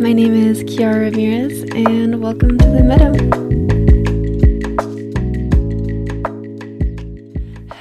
My 0.00 0.12
name 0.12 0.32
is 0.32 0.62
Kiara 0.62 1.10
Ramirez, 1.10 1.64
and 1.74 2.22
welcome 2.22 2.56
to 2.56 2.66
the 2.68 2.84
Meadow. 2.84 3.12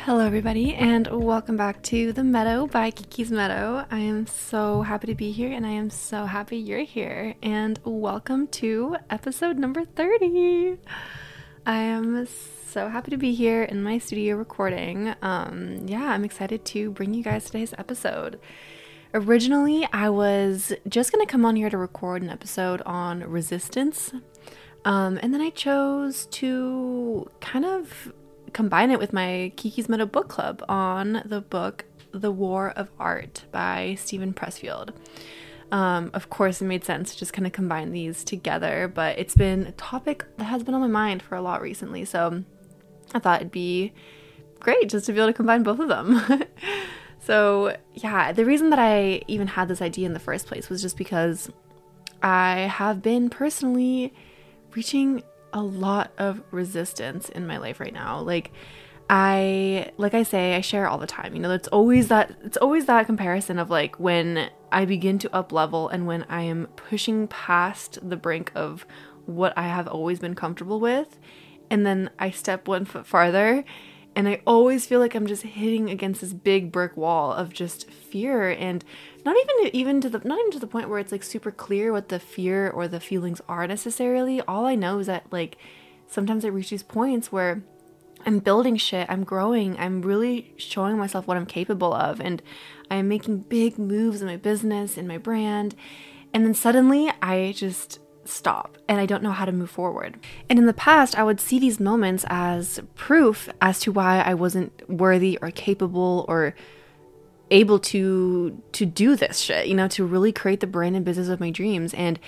Hello, 0.04 0.26
everybody, 0.26 0.74
and 0.74 1.08
welcome 1.12 1.58
back 1.58 1.84
to 1.84 2.12
the 2.12 2.24
Meadow 2.24 2.66
by 2.66 2.90
Kiki's 2.90 3.30
Meadow. 3.30 3.86
I 3.92 4.00
am 4.00 4.26
so 4.26 4.82
happy 4.82 5.06
to 5.06 5.14
be 5.14 5.32
here, 5.32 5.52
and 5.52 5.64
I 5.64 5.70
am 5.70 5.92
so 5.92 6.26
happy 6.26 6.58
you're 6.58 6.80
here. 6.80 7.36
And 7.44 7.80
welcome 7.84 8.48
to 8.48 8.98
episode 9.12 9.60
number 9.60 9.86
30. 9.86 10.80
I 11.68 11.78
am 11.78 12.28
so 12.68 12.90
happy 12.90 13.12
to 13.12 13.18
be 13.18 13.36
here 13.36 13.62
in 13.62 13.84
my 13.84 14.00
studio 14.00 14.38
recording. 14.38 15.14
Um, 15.22 15.86
yeah, 15.86 16.06
I'm 16.06 16.26
excited 16.26 16.66
to 16.66 16.90
bring 16.90 17.14
you 17.14 17.22
guys 17.22 17.46
today's 17.46 17.76
episode. 17.78 18.40
Originally, 19.18 19.90
I 19.92 20.10
was 20.10 20.72
just 20.88 21.12
going 21.12 21.26
to 21.26 21.32
come 21.32 21.44
on 21.44 21.56
here 21.56 21.72
to 21.72 21.78
record 21.80 22.22
an 22.22 22.30
episode 22.30 22.84
on 22.84 23.22
resistance. 23.22 24.12
Um, 24.86 25.18
and 25.24 25.34
then 25.34 25.42
I 25.42 25.50
chose 25.50 26.28
to 26.28 27.28
kind 27.42 27.66
of 27.66 28.14
combine 28.54 28.92
it 28.92 29.00
with 29.00 29.14
my 29.14 29.52
Kiki's 29.56 29.90
Meadow 29.90 30.06
book 30.06 30.28
club 30.28 30.64
on 30.70 31.24
the 31.26 31.42
book 31.42 31.86
The 32.12 32.30
War 32.30 32.70
of 32.76 32.92
Art 33.00 33.46
by 33.52 33.96
Steven 34.00 34.36
Pressfield. 34.36 34.94
Um, 35.72 36.12
of 36.14 36.30
course, 36.30 36.62
it 36.62 36.66
made 36.66 36.86
sense 36.86 37.14
to 37.14 37.18
just 37.18 37.34
kind 37.34 37.48
of 37.48 37.54
combine 37.54 37.92
these 37.94 38.24
together, 38.24 38.88
but 38.88 39.18
it's 39.18 39.34
been 39.34 39.66
a 39.66 39.72
topic 39.72 40.26
that 40.38 40.44
has 40.44 40.62
been 40.62 40.76
on 40.76 40.82
my 40.82 40.86
mind 40.86 41.24
for 41.24 41.34
a 41.34 41.42
lot 41.42 41.64
recently. 41.64 42.06
So 42.06 42.44
I 43.16 43.20
thought 43.20 43.42
it'd 43.42 43.52
be 43.52 43.94
great 44.60 44.90
just 44.90 45.08
to 45.08 45.12
be 45.12 45.18
able 45.18 45.30
to 45.30 45.34
combine 45.34 45.64
both 45.64 45.80
of 45.80 45.88
them. 45.88 46.22
So, 47.20 47.76
yeah, 47.94 48.32
the 48.32 48.46
reason 48.46 48.70
that 48.70 48.80
I 48.80 49.22
even 49.28 49.48
had 49.48 49.68
this 49.68 49.82
idea 49.82 50.06
in 50.06 50.14
the 50.14 50.20
first 50.20 50.48
place 50.48 50.70
was 50.70 50.82
just 50.82 50.98
because 50.98 51.50
I 52.22 52.60
have 52.62 53.02
been 53.02 53.30
personally 53.30 54.14
reaching 54.74 55.24
a 55.54 55.62
lot 55.62 56.12
of 56.18 56.42
resistance 56.52 57.30
in 57.30 57.48
my 57.48 57.58
life 57.58 57.80
right 57.80 57.94
now. 57.94 58.22
Like, 58.22 58.52
I 59.10 59.92
like 59.98 60.14
I 60.14 60.24
say 60.24 60.56
I 60.56 60.62
share 60.62 60.88
all 60.88 60.98
the 60.98 61.08
time. 61.08 61.34
You 61.34 61.42
know, 61.42 61.52
it's 61.52 61.70
always 61.70 62.10
that 62.10 62.36
it's 62.44 62.58
always 62.58 62.86
that 62.88 63.06
comparison 63.06 63.58
of 63.58 63.70
like 63.70 64.00
when 64.00 64.50
I 64.72 64.86
begin 64.86 65.18
to 65.20 65.34
up 65.34 65.52
level 65.52 65.88
and 65.88 66.08
when 66.08 66.24
I 66.24 66.42
am 66.42 66.68
pushing 66.76 67.28
past 67.28 68.00
the 68.08 68.18
brink 68.18 68.52
of 68.54 68.86
what 69.26 69.54
I 69.58 69.64
have 69.64 69.88
always 69.88 70.20
been 70.20 70.36
comfortable 70.36 70.80
with 70.80 71.18
and 71.70 71.86
then 71.86 72.10
I 72.20 72.32
step 72.32 72.68
one 72.68 72.86
foot 72.86 73.06
farther 73.06 73.64
and 74.18 74.28
I 74.28 74.42
always 74.48 74.88
feel 74.88 75.00
like 75.00 75.14
I'm 75.14 75.28
just 75.28 75.44
hitting 75.44 75.92
against 75.92 76.22
this 76.22 76.34
big 76.34 76.72
brick 76.72 76.98
wall 76.98 77.32
of 77.32 77.54
just 77.54 77.88
fear 77.92 78.50
and 78.50 78.84
not 79.24 79.36
even 79.38 79.76
even 79.76 80.02
to 80.02 80.10
the 80.10 80.18
not 80.28 80.40
even 80.40 80.52
to 80.54 80.60
the 80.60 80.66
point 80.66 80.90
where 80.90 80.98
it's 80.98 81.12
like 81.12 81.22
super 81.22 81.52
clear 81.52 81.92
what 81.92 82.10
the 82.10 82.20
fear 82.20 82.68
or 82.68 82.88
the 82.88 83.00
feelings 83.00 83.42
are 83.48 83.68
necessarily. 83.68 84.42
All 84.42 84.66
I 84.66 84.74
know 84.74 84.98
is 84.98 85.06
that 85.06 85.28
like 85.30 85.60
sometimes 86.08 86.44
I 86.44 86.48
reach 86.48 86.72
these 86.72 86.82
points 86.82 87.32
where 87.32 87.62
I'm 88.26 88.40
building 88.40 88.76
shit, 88.76 89.06
I'm 89.08 89.24
growing, 89.24 89.78
I'm 89.78 90.02
really 90.02 90.52
showing 90.58 90.98
myself 90.98 91.28
what 91.28 91.38
I'm 91.38 91.46
capable 91.46 91.94
of, 91.94 92.20
and 92.20 92.42
I 92.90 92.96
am 92.96 93.08
making 93.08 93.42
big 93.42 93.78
moves 93.78 94.20
in 94.20 94.28
my 94.28 94.38
business, 94.38 94.98
in 94.98 95.08
my 95.08 95.20
brand. 95.20 95.76
And 96.34 96.44
then 96.44 96.56
suddenly 96.56 97.12
I 97.22 97.54
just 97.56 98.00
stop 98.28 98.78
and 98.88 99.00
I 99.00 99.06
don't 99.06 99.24
know 99.24 99.32
how 99.32 99.46
to 99.46 99.52
move 99.52 99.70
forward. 99.70 100.18
And 100.50 100.60
in 100.60 100.66
the 100.66 100.74
past, 100.74 101.18
I 101.18 101.24
would 101.24 101.40
see 101.40 101.60
these 101.60 101.80
moments 101.80 102.26
as 102.28 102.80
proof 102.96 103.50
as 103.62 103.80
to 103.82 103.92
why 103.92 104.22
I 104.22 104.34
wasn't 104.34 104.88
worthy 104.90 105.38
or 105.42 105.52
capable 105.52 106.26
or 106.28 106.56
able 107.50 107.80
to 107.80 108.62
to 108.74 108.86
do 108.86 109.16
this 109.16 109.40
shit, 109.40 109.68
you 109.68 109.74
know, 109.74 109.88
to 109.90 110.06
really 110.06 110.32
create 110.32 110.60
the 110.60 110.68
brand 110.68 110.96
and 110.96 111.06
business 111.06 111.30
of 111.30 111.40
my 111.40 111.50
dreams 111.50 111.94
and 111.94 112.20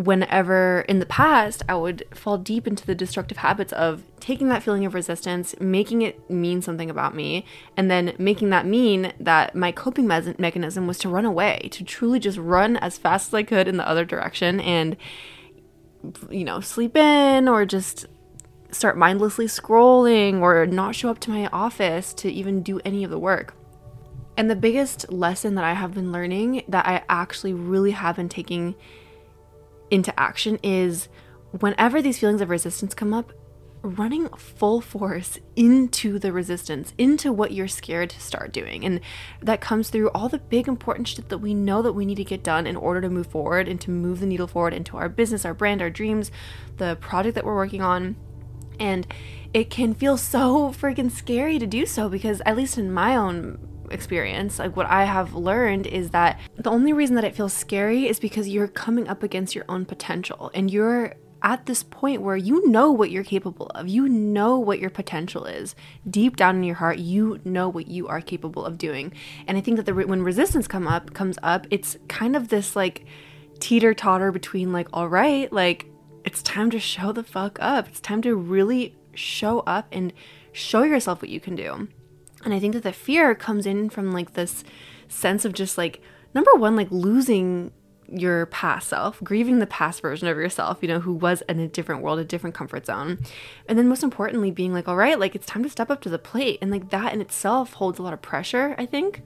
whenever 0.00 0.80
in 0.88 0.98
the 0.98 1.04
past 1.04 1.62
I 1.68 1.74
would 1.74 2.04
fall 2.14 2.38
deep 2.38 2.66
into 2.66 2.86
the 2.86 2.94
destructive 2.94 3.36
habits 3.36 3.70
of 3.74 4.02
taking 4.18 4.48
that 4.48 4.62
feeling 4.62 4.86
of 4.86 4.94
resistance, 4.94 5.54
making 5.60 6.00
it 6.00 6.30
mean 6.30 6.62
something 6.62 6.88
about 6.88 7.14
me, 7.14 7.44
and 7.76 7.90
then 7.90 8.14
making 8.18 8.48
that 8.48 8.64
mean 8.64 9.12
that 9.20 9.54
my 9.54 9.72
coping 9.72 10.06
me- 10.08 10.34
mechanism 10.38 10.86
was 10.86 10.96
to 10.98 11.10
run 11.10 11.26
away, 11.26 11.68
to 11.72 11.84
truly 11.84 12.18
just 12.18 12.38
run 12.38 12.78
as 12.78 12.96
fast 12.96 13.28
as 13.28 13.34
I 13.34 13.42
could 13.42 13.68
in 13.68 13.76
the 13.76 13.86
other 13.86 14.06
direction 14.06 14.58
and, 14.60 14.96
you 16.30 16.44
know, 16.44 16.60
sleep 16.60 16.96
in 16.96 17.46
or 17.46 17.66
just 17.66 18.06
start 18.70 18.96
mindlessly 18.96 19.46
scrolling 19.46 20.40
or 20.40 20.64
not 20.64 20.94
show 20.94 21.10
up 21.10 21.18
to 21.20 21.30
my 21.30 21.46
office 21.48 22.14
to 22.14 22.32
even 22.32 22.62
do 22.62 22.80
any 22.86 23.04
of 23.04 23.10
the 23.10 23.18
work. 23.18 23.54
And 24.38 24.48
the 24.48 24.56
biggest 24.56 25.12
lesson 25.12 25.56
that 25.56 25.64
I 25.64 25.74
have 25.74 25.92
been 25.92 26.10
learning 26.10 26.62
that 26.68 26.86
I 26.86 27.02
actually 27.10 27.52
really 27.52 27.90
have 27.90 28.16
been 28.16 28.30
taking 28.30 28.74
into 29.90 30.18
action 30.18 30.58
is 30.62 31.08
whenever 31.58 32.00
these 32.00 32.18
feelings 32.18 32.40
of 32.40 32.50
resistance 32.50 32.94
come 32.94 33.12
up, 33.12 33.32
running 33.82 34.28
full 34.30 34.80
force 34.80 35.38
into 35.56 36.18
the 36.18 36.32
resistance, 36.32 36.92
into 36.98 37.32
what 37.32 37.52
you're 37.52 37.68
scared 37.68 38.10
to 38.10 38.20
start 38.20 38.52
doing. 38.52 38.84
And 38.84 39.00
that 39.40 39.60
comes 39.60 39.88
through 39.88 40.10
all 40.10 40.28
the 40.28 40.38
big 40.38 40.68
important 40.68 41.08
shit 41.08 41.28
that 41.28 41.38
we 41.38 41.54
know 41.54 41.82
that 41.82 41.94
we 41.94 42.04
need 42.04 42.16
to 42.16 42.24
get 42.24 42.42
done 42.42 42.66
in 42.66 42.76
order 42.76 43.00
to 43.00 43.10
move 43.10 43.28
forward 43.28 43.68
and 43.68 43.80
to 43.80 43.90
move 43.90 44.20
the 44.20 44.26
needle 44.26 44.46
forward 44.46 44.74
into 44.74 44.96
our 44.96 45.08
business, 45.08 45.44
our 45.44 45.54
brand, 45.54 45.80
our 45.80 45.90
dreams, 45.90 46.30
the 46.76 46.96
project 46.96 47.34
that 47.34 47.44
we're 47.44 47.56
working 47.56 47.82
on. 47.82 48.16
And 48.78 49.06
it 49.52 49.70
can 49.70 49.94
feel 49.94 50.16
so 50.16 50.70
freaking 50.72 51.10
scary 51.10 51.58
to 51.58 51.66
do 51.66 51.84
so 51.86 52.08
because, 52.08 52.40
at 52.46 52.56
least 52.56 52.78
in 52.78 52.92
my 52.92 53.16
own 53.16 53.58
experience, 53.90 54.58
like 54.58 54.76
what 54.76 54.86
I 54.86 55.04
have 55.04 55.34
learned 55.34 55.86
is 55.86 56.10
that 56.10 56.38
the 56.56 56.70
only 56.70 56.92
reason 56.92 57.16
that 57.16 57.24
it 57.24 57.34
feels 57.34 57.52
scary 57.52 58.08
is 58.08 58.20
because 58.20 58.48
you're 58.48 58.68
coming 58.68 59.08
up 59.08 59.22
against 59.22 59.54
your 59.54 59.64
own 59.68 59.84
potential 59.84 60.50
and 60.54 60.70
you're 60.70 61.14
at 61.42 61.66
this 61.66 61.82
point 61.82 62.22
where 62.22 62.36
you 62.36 62.68
know 62.68 62.90
what 62.90 63.10
you're 63.10 63.24
capable 63.24 63.66
of. 63.68 63.88
You 63.88 64.08
know 64.08 64.58
what 64.58 64.78
your 64.78 64.90
potential 64.90 65.46
is. 65.46 65.74
Deep 66.08 66.36
down 66.36 66.56
in 66.56 66.64
your 66.64 66.76
heart, 66.76 66.98
you 66.98 67.40
know 67.44 67.68
what 67.68 67.88
you 67.88 68.08
are 68.08 68.20
capable 68.20 68.64
of 68.64 68.78
doing. 68.78 69.12
And 69.46 69.56
I 69.56 69.60
think 69.60 69.76
that 69.76 69.86
the 69.86 69.94
when 69.94 70.22
resistance 70.22 70.68
come 70.68 70.86
up 70.86 71.14
comes 71.14 71.38
up, 71.42 71.66
it's 71.70 71.96
kind 72.08 72.36
of 72.36 72.48
this 72.48 72.76
like 72.76 73.06
teeter 73.58 73.94
totter 73.94 74.32
between 74.32 74.72
like 74.72 74.88
all 74.92 75.08
right, 75.08 75.52
like 75.52 75.86
it's 76.24 76.42
time 76.42 76.70
to 76.70 76.78
show 76.78 77.12
the 77.12 77.22
fuck 77.22 77.58
up. 77.60 77.88
It's 77.88 78.00
time 78.00 78.22
to 78.22 78.34
really 78.34 78.96
show 79.14 79.60
up 79.60 79.88
and 79.92 80.12
show 80.52 80.82
yourself 80.82 81.22
what 81.22 81.30
you 81.30 81.40
can 81.40 81.56
do. 81.56 81.88
And 82.44 82.54
I 82.54 82.58
think 82.58 82.74
that 82.74 82.82
the 82.82 82.92
fear 82.92 83.34
comes 83.34 83.66
in 83.66 83.90
from 83.90 84.12
like 84.12 84.34
this 84.34 84.64
sense 85.08 85.44
of 85.44 85.52
just 85.52 85.76
like, 85.76 86.00
number 86.34 86.54
one, 86.54 86.76
like 86.76 86.90
losing 86.90 87.72
your 88.12 88.46
past 88.46 88.88
self, 88.88 89.22
grieving 89.22 89.58
the 89.58 89.66
past 89.66 90.02
version 90.02 90.26
of 90.26 90.36
yourself, 90.36 90.78
you 90.82 90.88
know, 90.88 91.00
who 91.00 91.12
was 91.12 91.42
in 91.48 91.60
a 91.60 91.68
different 91.68 92.02
world, 92.02 92.18
a 92.18 92.24
different 92.24 92.56
comfort 92.56 92.86
zone. 92.86 93.18
And 93.68 93.78
then 93.78 93.88
most 93.88 94.02
importantly, 94.02 94.50
being 94.50 94.72
like, 94.72 94.88
all 94.88 94.96
right, 94.96 95.18
like 95.18 95.34
it's 95.34 95.46
time 95.46 95.62
to 95.62 95.68
step 95.68 95.90
up 95.90 96.00
to 96.02 96.08
the 96.08 96.18
plate. 96.18 96.58
And 96.60 96.70
like 96.70 96.90
that 96.90 97.12
in 97.12 97.20
itself 97.20 97.74
holds 97.74 97.98
a 97.98 98.02
lot 98.02 98.12
of 98.12 98.22
pressure, 98.22 98.74
I 98.78 98.86
think. 98.86 99.22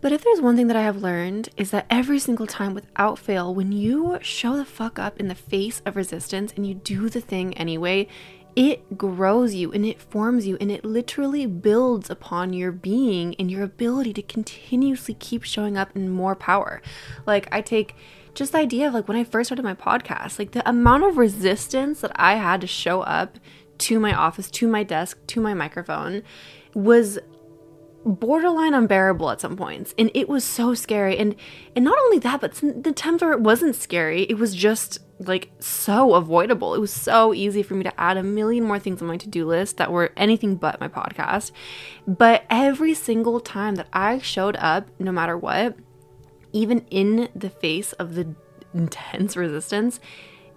But 0.00 0.12
if 0.12 0.24
there's 0.24 0.40
one 0.40 0.56
thing 0.56 0.66
that 0.66 0.76
I 0.76 0.82
have 0.82 0.96
learned 0.96 1.50
is 1.56 1.70
that 1.70 1.86
every 1.88 2.18
single 2.18 2.46
time 2.46 2.74
without 2.74 3.20
fail, 3.20 3.54
when 3.54 3.70
you 3.70 4.18
show 4.20 4.56
the 4.56 4.64
fuck 4.64 4.98
up 4.98 5.20
in 5.20 5.28
the 5.28 5.34
face 5.34 5.80
of 5.86 5.94
resistance 5.94 6.52
and 6.56 6.66
you 6.66 6.74
do 6.74 7.08
the 7.08 7.20
thing 7.20 7.54
anyway, 7.54 8.08
it 8.54 8.98
grows 8.98 9.54
you 9.54 9.72
and 9.72 9.86
it 9.86 10.00
forms 10.00 10.46
you 10.46 10.58
and 10.60 10.70
it 10.70 10.84
literally 10.84 11.46
builds 11.46 12.10
upon 12.10 12.52
your 12.52 12.70
being 12.72 13.34
and 13.38 13.50
your 13.50 13.62
ability 13.62 14.12
to 14.14 14.22
continuously 14.22 15.14
keep 15.14 15.42
showing 15.42 15.76
up 15.76 15.94
in 15.96 16.10
more 16.10 16.34
power. 16.34 16.82
Like, 17.26 17.48
I 17.50 17.62
take 17.62 17.94
just 18.34 18.52
the 18.52 18.58
idea 18.58 18.88
of 18.88 18.94
like 18.94 19.08
when 19.08 19.16
I 19.16 19.24
first 19.24 19.48
started 19.48 19.62
my 19.62 19.74
podcast, 19.74 20.38
like 20.38 20.52
the 20.52 20.68
amount 20.68 21.04
of 21.04 21.16
resistance 21.16 22.00
that 22.00 22.12
I 22.16 22.34
had 22.34 22.60
to 22.62 22.66
show 22.66 23.02
up 23.02 23.38
to 23.78 23.98
my 23.98 24.14
office, 24.14 24.50
to 24.50 24.68
my 24.68 24.82
desk, 24.82 25.18
to 25.28 25.40
my 25.40 25.54
microphone 25.54 26.22
was 26.74 27.18
borderline 28.04 28.74
unbearable 28.74 29.30
at 29.30 29.40
some 29.40 29.56
points 29.56 29.94
and 29.96 30.10
it 30.12 30.28
was 30.28 30.42
so 30.42 30.74
scary 30.74 31.16
and 31.16 31.36
and 31.76 31.84
not 31.84 31.96
only 31.96 32.18
that 32.18 32.40
but 32.40 32.52
the 32.54 32.90
times 32.90 33.22
where 33.22 33.30
it 33.30 33.40
wasn't 33.40 33.76
scary 33.76 34.22
it 34.22 34.36
was 34.38 34.56
just 34.56 34.98
like 35.26 35.50
so 35.60 36.14
avoidable. 36.14 36.74
It 36.74 36.80
was 36.80 36.92
so 36.92 37.32
easy 37.34 37.62
for 37.62 37.74
me 37.74 37.84
to 37.84 38.00
add 38.00 38.16
a 38.16 38.22
million 38.22 38.64
more 38.64 38.78
things 38.78 39.00
on 39.02 39.08
my 39.08 39.16
to-do 39.16 39.46
list 39.46 39.76
that 39.76 39.92
were 39.92 40.12
anything 40.16 40.56
but 40.56 40.80
my 40.80 40.88
podcast. 40.88 41.52
But 42.06 42.44
every 42.50 42.94
single 42.94 43.40
time 43.40 43.74
that 43.76 43.88
i 43.92 44.18
showed 44.18 44.56
up 44.56 44.88
no 44.98 45.12
matter 45.12 45.36
what 45.36 45.76
even 46.52 46.84
in 46.90 47.28
the 47.34 47.50
face 47.50 47.92
of 47.94 48.14
the 48.14 48.34
intense 48.74 49.36
resistance 49.36 50.00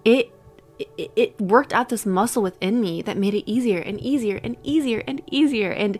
it 0.04 0.32
it, 0.78 1.10
it 1.16 1.40
worked 1.40 1.72
out 1.72 1.88
this 1.88 2.06
muscle 2.06 2.42
within 2.42 2.80
me 2.80 3.02
that 3.02 3.16
made 3.16 3.34
it 3.34 3.50
easier 3.50 3.78
and 3.78 4.00
easier 4.00 4.40
and 4.42 4.56
easier 4.62 5.02
and 5.06 5.22
easier. 5.30 5.70
And 5.70 5.98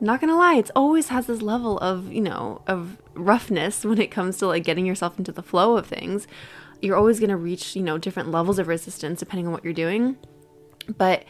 not 0.00 0.20
gonna 0.20 0.36
lie, 0.36 0.56
it's 0.56 0.70
always 0.74 1.08
has 1.08 1.26
this 1.26 1.42
level 1.42 1.78
of, 1.78 2.12
you 2.12 2.20
know, 2.20 2.62
of 2.66 2.98
roughness 3.14 3.84
when 3.84 4.00
it 4.00 4.10
comes 4.10 4.38
to 4.38 4.46
like 4.46 4.64
getting 4.64 4.86
yourself 4.86 5.18
into 5.18 5.32
the 5.32 5.42
flow 5.42 5.76
of 5.76 5.86
things. 5.86 6.26
You're 6.82 6.96
always 6.96 7.20
gonna 7.20 7.36
reach, 7.36 7.76
you 7.76 7.82
know, 7.82 7.98
different 7.98 8.30
levels 8.30 8.58
of 8.58 8.68
resistance 8.68 9.20
depending 9.20 9.46
on 9.46 9.52
what 9.52 9.64
you're 9.64 9.72
doing. 9.72 10.16
But 10.96 11.24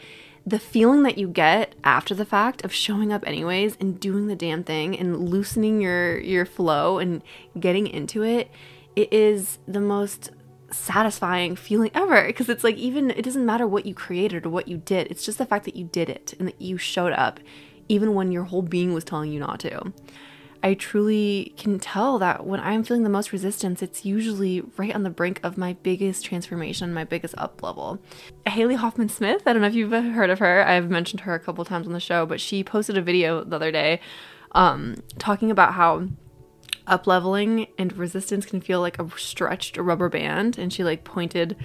the 0.45 0.59
feeling 0.59 1.03
that 1.03 1.17
you 1.17 1.27
get 1.27 1.75
after 1.83 2.15
the 2.15 2.25
fact 2.25 2.65
of 2.65 2.73
showing 2.73 3.13
up 3.13 3.25
anyways 3.27 3.77
and 3.79 3.99
doing 3.99 4.27
the 4.27 4.35
damn 4.35 4.63
thing 4.63 4.97
and 4.97 5.29
loosening 5.29 5.81
your 5.81 6.19
your 6.19 6.45
flow 6.45 6.97
and 6.97 7.21
getting 7.59 7.87
into 7.87 8.23
it, 8.23 8.49
it 8.95 9.11
is 9.13 9.59
the 9.67 9.79
most 9.79 10.31
satisfying 10.71 11.55
feeling 11.55 11.91
ever 11.93 12.25
because 12.25 12.49
it's 12.49 12.63
like 12.63 12.77
even 12.77 13.11
it 13.11 13.23
doesn't 13.23 13.45
matter 13.45 13.67
what 13.67 13.85
you 13.85 13.93
created 13.93 14.45
or 14.45 14.49
what 14.49 14.69
you 14.69 14.77
did 14.77 15.05
it's 15.07 15.25
just 15.25 15.37
the 15.37 15.45
fact 15.45 15.65
that 15.65 15.75
you 15.75 15.83
did 15.83 16.09
it 16.09 16.33
and 16.39 16.47
that 16.47 16.61
you 16.61 16.77
showed 16.77 17.11
up 17.13 17.39
even 17.89 18.13
when 18.13 18.31
your 18.31 18.45
whole 18.45 18.61
being 18.61 18.93
was 18.93 19.03
telling 19.03 19.31
you 19.31 19.39
not 19.39 19.59
to 19.59 19.91
i 20.63 20.73
truly 20.73 21.53
can 21.57 21.79
tell 21.79 22.19
that 22.19 22.45
when 22.45 22.59
i'm 22.59 22.83
feeling 22.83 23.03
the 23.03 23.09
most 23.09 23.31
resistance 23.31 23.81
it's 23.81 24.05
usually 24.05 24.61
right 24.77 24.93
on 24.95 25.03
the 25.03 25.09
brink 25.09 25.39
of 25.43 25.57
my 25.57 25.73
biggest 25.83 26.25
transformation 26.25 26.93
my 26.93 27.03
biggest 27.03 27.35
up 27.37 27.61
level. 27.63 27.99
Haley 28.45 28.75
hoffman 28.75 29.09
smith 29.09 29.43
i 29.45 29.53
don't 29.53 29.61
know 29.61 29.67
if 29.67 29.75
you've 29.75 29.91
heard 29.91 30.29
of 30.29 30.39
her. 30.39 30.65
I've 30.65 30.89
mentioned 30.89 31.21
her 31.21 31.33
a 31.33 31.39
couple 31.39 31.65
times 31.65 31.87
on 31.87 31.93
the 31.93 31.99
show 31.99 32.25
but 32.25 32.39
she 32.41 32.63
posted 32.63 32.97
a 32.97 33.01
video 33.01 33.43
the 33.43 33.55
other 33.55 33.71
day 33.71 33.99
um, 34.53 35.01
talking 35.17 35.49
about 35.49 35.73
how 35.73 36.07
up 36.87 37.07
leveling 37.07 37.67
and 37.77 37.95
resistance 37.97 38.45
can 38.45 38.61
feel 38.61 38.81
like 38.81 38.99
a 38.99 39.09
stretched 39.17 39.77
rubber 39.77 40.09
band. 40.09 40.57
And 40.57 40.71
she 40.71 40.83
like 40.83 41.03
pointed 41.03 41.55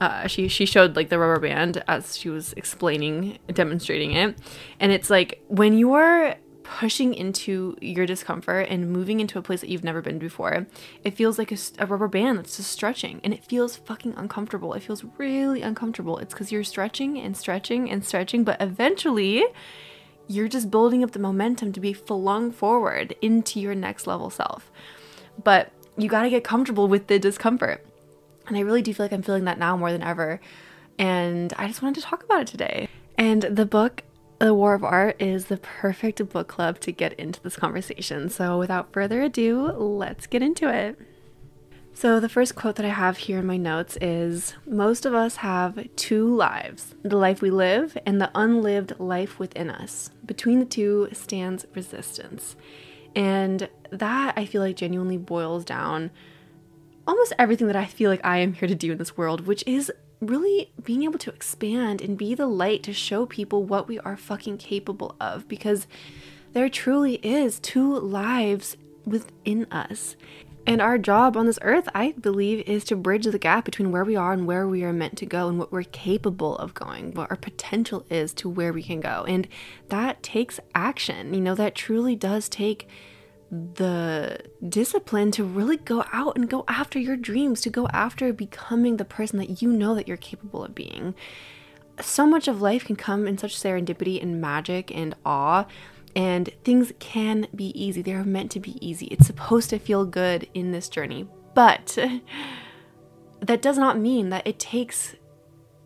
uh, 0.00 0.26
she 0.26 0.48
she 0.48 0.66
showed 0.66 0.96
like 0.96 1.10
the 1.10 1.18
rubber 1.18 1.40
band 1.40 1.82
as 1.86 2.16
she 2.16 2.28
was 2.28 2.52
explaining 2.54 3.38
demonstrating 3.52 4.12
it. 4.12 4.36
And 4.80 4.92
it's 4.92 5.10
like 5.10 5.42
when 5.48 5.76
you 5.76 5.92
are 5.94 6.36
pushing 6.64 7.14
into 7.14 7.76
your 7.80 8.06
discomfort 8.06 8.66
and 8.68 8.90
moving 8.90 9.20
into 9.20 9.38
a 9.38 9.42
place 9.42 9.60
that 9.60 9.68
you've 9.68 9.84
never 9.84 10.00
been 10.00 10.18
before 10.18 10.66
it 11.04 11.14
feels 11.14 11.38
like 11.38 11.52
a, 11.52 11.58
a 11.78 11.86
rubber 11.86 12.08
band 12.08 12.38
that's 12.38 12.56
just 12.56 12.70
stretching 12.70 13.20
and 13.24 13.34
it 13.34 13.44
feels 13.44 13.76
fucking 13.76 14.14
uncomfortable 14.16 14.74
it 14.74 14.82
feels 14.82 15.04
really 15.18 15.62
uncomfortable 15.62 16.18
it's 16.18 16.34
because 16.34 16.52
you're 16.52 16.64
stretching 16.64 17.18
and 17.18 17.36
stretching 17.36 17.90
and 17.90 18.04
stretching 18.04 18.44
but 18.44 18.60
eventually 18.60 19.44
you're 20.28 20.48
just 20.48 20.70
building 20.70 21.04
up 21.04 21.12
the 21.12 21.18
momentum 21.18 21.72
to 21.72 21.80
be 21.80 21.92
flung 21.92 22.50
forward 22.50 23.14
into 23.20 23.60
your 23.60 23.74
next 23.74 24.06
level 24.06 24.30
self. 24.30 24.70
But 25.42 25.72
you 25.96 26.08
got 26.08 26.22
to 26.22 26.30
get 26.30 26.44
comfortable 26.44 26.88
with 26.88 27.06
the 27.06 27.18
discomfort. 27.18 27.84
And 28.46 28.56
I 28.56 28.60
really 28.60 28.82
do 28.82 28.92
feel 28.92 29.04
like 29.04 29.12
I'm 29.12 29.22
feeling 29.22 29.44
that 29.44 29.58
now 29.58 29.76
more 29.76 29.92
than 29.92 30.02
ever. 30.02 30.40
And 30.98 31.52
I 31.56 31.68
just 31.68 31.82
wanted 31.82 32.00
to 32.00 32.06
talk 32.06 32.22
about 32.22 32.42
it 32.42 32.46
today. 32.46 32.88
And 33.18 33.42
the 33.42 33.66
book, 33.66 34.02
The 34.42 34.54
War 34.54 34.74
of 34.74 34.82
Art, 34.82 35.22
is 35.22 35.44
the 35.44 35.56
perfect 35.56 36.28
book 36.30 36.48
club 36.48 36.80
to 36.80 36.90
get 36.90 37.12
into 37.12 37.40
this 37.40 37.54
conversation. 37.54 38.28
So 38.28 38.58
without 38.58 38.92
further 38.92 39.22
ado, 39.22 39.70
let's 39.70 40.26
get 40.26 40.42
into 40.42 40.68
it. 40.68 40.98
So, 41.94 42.18
the 42.18 42.28
first 42.28 42.56
quote 42.56 42.74
that 42.76 42.86
I 42.86 42.88
have 42.88 43.18
here 43.18 43.38
in 43.38 43.46
my 43.46 43.56
notes 43.56 43.96
is 44.00 44.54
Most 44.66 45.06
of 45.06 45.14
us 45.14 45.36
have 45.36 45.86
two 45.94 46.34
lives 46.34 46.96
the 47.04 47.16
life 47.16 47.40
we 47.40 47.52
live 47.52 47.96
and 48.04 48.20
the 48.20 48.32
unlived 48.34 48.98
life 48.98 49.38
within 49.38 49.70
us. 49.70 50.10
Between 50.26 50.58
the 50.58 50.64
two 50.64 51.08
stands 51.12 51.64
resistance. 51.72 52.56
And 53.14 53.68
that 53.90 54.34
I 54.36 54.44
feel 54.44 54.62
like 54.62 54.74
genuinely 54.74 55.18
boils 55.18 55.64
down 55.64 56.10
almost 57.06 57.32
everything 57.38 57.68
that 57.68 57.76
I 57.76 57.84
feel 57.84 58.10
like 58.10 58.24
I 58.24 58.38
am 58.38 58.54
here 58.54 58.68
to 58.68 58.74
do 58.74 58.90
in 58.90 58.98
this 58.98 59.16
world, 59.16 59.46
which 59.46 59.62
is 59.68 59.92
really 60.22 60.70
being 60.82 61.02
able 61.02 61.18
to 61.18 61.32
expand 61.32 62.00
and 62.00 62.16
be 62.16 62.34
the 62.34 62.46
light 62.46 62.82
to 62.84 62.92
show 62.92 63.26
people 63.26 63.64
what 63.64 63.88
we 63.88 63.98
are 64.00 64.16
fucking 64.16 64.58
capable 64.58 65.16
of 65.20 65.48
because 65.48 65.86
there 66.52 66.68
truly 66.68 67.14
is 67.16 67.58
two 67.58 67.98
lives 67.98 68.76
within 69.04 69.66
us. 69.70 70.16
And 70.64 70.80
our 70.80 70.96
job 70.96 71.36
on 71.36 71.46
this 71.46 71.58
earth, 71.62 71.88
I 71.92 72.12
believe, 72.12 72.68
is 72.68 72.84
to 72.84 72.96
bridge 72.96 73.24
the 73.24 73.38
gap 73.38 73.64
between 73.64 73.90
where 73.90 74.04
we 74.04 74.14
are 74.14 74.32
and 74.32 74.46
where 74.46 74.68
we 74.68 74.84
are 74.84 74.92
meant 74.92 75.18
to 75.18 75.26
go 75.26 75.48
and 75.48 75.58
what 75.58 75.72
we're 75.72 75.82
capable 75.82 76.56
of 76.58 76.72
going, 76.72 77.14
what 77.14 77.30
our 77.30 77.36
potential 77.36 78.06
is 78.08 78.32
to 78.34 78.48
where 78.48 78.72
we 78.72 78.84
can 78.84 79.00
go. 79.00 79.24
And 79.26 79.48
that 79.88 80.22
takes 80.22 80.60
action. 80.72 81.34
You 81.34 81.40
know, 81.40 81.56
that 81.56 81.74
truly 81.74 82.14
does 82.14 82.48
take 82.48 82.88
the 83.52 84.38
discipline 84.66 85.30
to 85.32 85.44
really 85.44 85.76
go 85.76 86.04
out 86.10 86.36
and 86.36 86.48
go 86.48 86.64
after 86.68 86.98
your 86.98 87.16
dreams, 87.16 87.60
to 87.60 87.70
go 87.70 87.86
after 87.88 88.32
becoming 88.32 88.96
the 88.96 89.04
person 89.04 89.38
that 89.38 89.60
you 89.60 89.70
know 89.70 89.94
that 89.94 90.08
you're 90.08 90.16
capable 90.16 90.64
of 90.64 90.74
being. 90.74 91.14
So 92.00 92.26
much 92.26 92.48
of 92.48 92.62
life 92.62 92.86
can 92.86 92.96
come 92.96 93.28
in 93.28 93.36
such 93.36 93.54
serendipity 93.54 94.20
and 94.22 94.40
magic 94.40 94.90
and 94.90 95.14
awe 95.26 95.66
and 96.14 96.50
things 96.64 96.92
can 96.98 97.46
be 97.54 97.66
easy. 97.80 98.02
They're 98.02 98.24
meant 98.24 98.50
to 98.52 98.60
be 98.60 98.84
easy. 98.86 99.06
It's 99.06 99.26
supposed 99.26 99.70
to 99.70 99.78
feel 99.78 100.04
good 100.04 100.48
in 100.54 100.72
this 100.72 100.88
journey. 100.88 101.28
But 101.54 101.98
that 103.40 103.62
does 103.62 103.78
not 103.78 103.98
mean 103.98 104.30
that 104.30 104.46
it 104.46 104.58
takes 104.58 105.14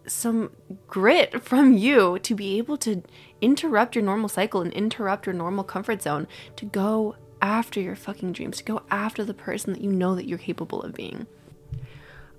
some 0.06 0.50
grit 0.86 1.42
from 1.42 1.76
you 1.76 2.18
to 2.20 2.34
be 2.34 2.58
able 2.58 2.76
to 2.78 3.02
interrupt 3.40 3.96
your 3.96 4.04
normal 4.04 4.28
cycle 4.28 4.60
and 4.60 4.72
interrupt 4.72 5.26
your 5.26 5.34
normal 5.34 5.64
comfort 5.64 6.02
zone 6.02 6.28
to 6.54 6.64
go 6.64 7.16
after 7.40 7.80
your 7.80 7.96
fucking 7.96 8.32
dreams, 8.32 8.58
to 8.58 8.64
go 8.64 8.82
after 8.90 9.24
the 9.24 9.34
person 9.34 9.72
that 9.72 9.82
you 9.82 9.90
know 9.90 10.14
that 10.14 10.26
you're 10.26 10.38
capable 10.38 10.82
of 10.82 10.94
being. 10.94 11.26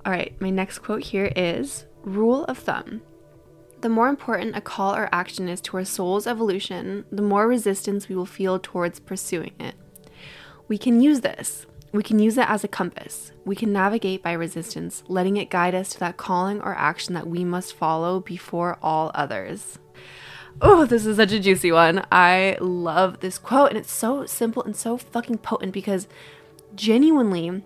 All 0.05 0.11
right, 0.11 0.39
my 0.39 0.49
next 0.49 0.79
quote 0.79 1.03
here 1.03 1.31
is 1.35 1.85
rule 2.03 2.45
of 2.45 2.57
thumb 2.57 3.01
the 3.81 3.89
more 3.89 4.07
important 4.07 4.55
a 4.55 4.61
call 4.61 4.95
or 4.95 5.07
action 5.11 5.47
is 5.47 5.61
to 5.61 5.77
our 5.77 5.85
soul's 5.85 6.25
evolution, 6.25 7.05
the 7.11 7.21
more 7.21 7.47
resistance 7.47 8.09
we 8.09 8.15
will 8.15 8.25
feel 8.25 8.59
towards 8.59 8.99
pursuing 8.99 9.53
it. 9.59 9.75
We 10.67 10.77
can 10.77 10.99
use 10.99 11.21
this. 11.21 11.65
We 11.93 12.03
can 12.03 12.19
use 12.19 12.37
it 12.37 12.49
as 12.49 12.63
a 12.63 12.67
compass. 12.67 13.31
We 13.45 13.55
can 13.55 13.71
navigate 13.71 14.21
by 14.21 14.33
resistance, 14.33 15.03
letting 15.07 15.37
it 15.37 15.49
guide 15.49 15.75
us 15.75 15.89
to 15.89 15.99
that 15.99 16.17
calling 16.17 16.59
or 16.61 16.75
action 16.75 17.13
that 17.13 17.27
we 17.27 17.45
must 17.45 17.75
follow 17.75 18.19
before 18.19 18.77
all 18.81 19.11
others. 19.13 19.79
Oh, 20.59 20.85
this 20.85 21.05
is 21.05 21.17
such 21.17 21.31
a 21.31 21.39
juicy 21.39 21.71
one. 21.71 22.03
I 22.11 22.57
love 22.59 23.19
this 23.19 23.37
quote, 23.37 23.69
and 23.69 23.77
it's 23.77 23.91
so 23.91 24.25
simple 24.25 24.63
and 24.63 24.75
so 24.75 24.97
fucking 24.97 25.37
potent 25.39 25.71
because 25.71 26.07
genuinely, 26.75 27.63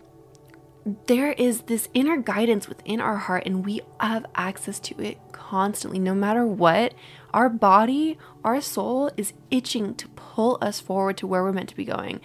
there 1.07 1.31
is 1.33 1.61
this 1.63 1.87
inner 1.93 2.17
guidance 2.17 2.67
within 2.67 2.99
our 2.99 3.15
heart, 3.15 3.43
and 3.45 3.65
we 3.65 3.81
have 4.01 4.25
access 4.35 4.77
to 4.79 5.01
it 5.01 5.17
constantly, 5.31 5.99
no 5.99 6.13
matter 6.13 6.45
what. 6.45 6.93
Our 7.33 7.47
body, 7.47 8.17
our 8.43 8.59
soul 8.59 9.09
is 9.15 9.31
itching 9.49 9.95
to 9.95 10.09
pull 10.09 10.57
us 10.61 10.81
forward 10.81 11.15
to 11.17 11.27
where 11.27 11.43
we're 11.43 11.53
meant 11.53 11.69
to 11.69 11.77
be 11.77 11.85
going. 11.85 12.19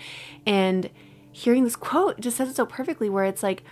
And 0.44 0.90
hearing 1.30 1.62
this 1.62 1.76
quote 1.76 2.18
just 2.18 2.38
says 2.38 2.48
it 2.48 2.56
so 2.56 2.66
perfectly, 2.66 3.08
where 3.08 3.24
it's 3.24 3.42
like, 3.42 3.62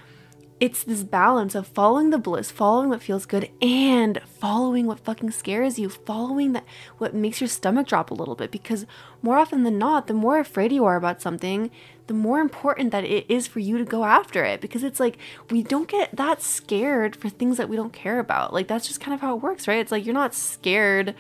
it's 0.61 0.85
this 0.85 1.03
balance 1.03 1.55
of 1.55 1.67
following 1.67 2.11
the 2.11 2.19
bliss, 2.19 2.51
following 2.51 2.89
what 2.89 3.03
feels 3.03 3.27
good, 3.27 3.51
and 3.61 4.21
following 4.25 4.87
what 4.87 5.01
fucking 5.01 5.33
scares 5.33 5.79
you, 5.79 5.89
following 5.89 6.53
that 6.53 6.65
what 6.99 7.15
makes 7.15 7.41
your 7.41 7.49
stomach 7.49 7.89
drop 7.89 8.11
a 8.11 8.15
little 8.15 8.37
bit. 8.37 8.51
Because 8.51 8.87
more 9.21 9.37
often 9.37 9.65
than 9.65 9.79
not, 9.79 10.07
the 10.07 10.15
more 10.15 10.39
afraid 10.39 10.71
you 10.71 10.85
are 10.85 10.97
about 10.97 11.21
something, 11.21 11.71
the 12.07 12.15
more 12.15 12.39
important 12.39 12.93
that 12.93 13.05
it 13.05 13.27
is 13.29 13.47
for 13.49 13.59
you 13.59 13.79
to 13.79 13.85
go 13.85 14.05
after 14.05 14.45
it. 14.45 14.61
Because 14.61 14.85
it's 14.85 15.01
like 15.01 15.19
we 15.51 15.63
don't 15.63 15.89
get 15.89 16.15
that 16.15 16.41
scared 16.41 17.17
for 17.17 17.29
things 17.29 17.57
that 17.57 17.69
we 17.69 17.77
don't 17.77 17.93
care 17.93 18.21
about. 18.21 18.53
Like 18.53 18.69
that's 18.69 18.87
just 18.87 19.01
kind 19.01 19.15
of 19.15 19.21
how 19.21 19.35
it 19.35 19.43
works, 19.43 19.67
right? 19.67 19.81
It's 19.81 19.93
like 19.93 20.07
you're 20.07 20.15
not 20.15 20.35
scared 20.35 21.15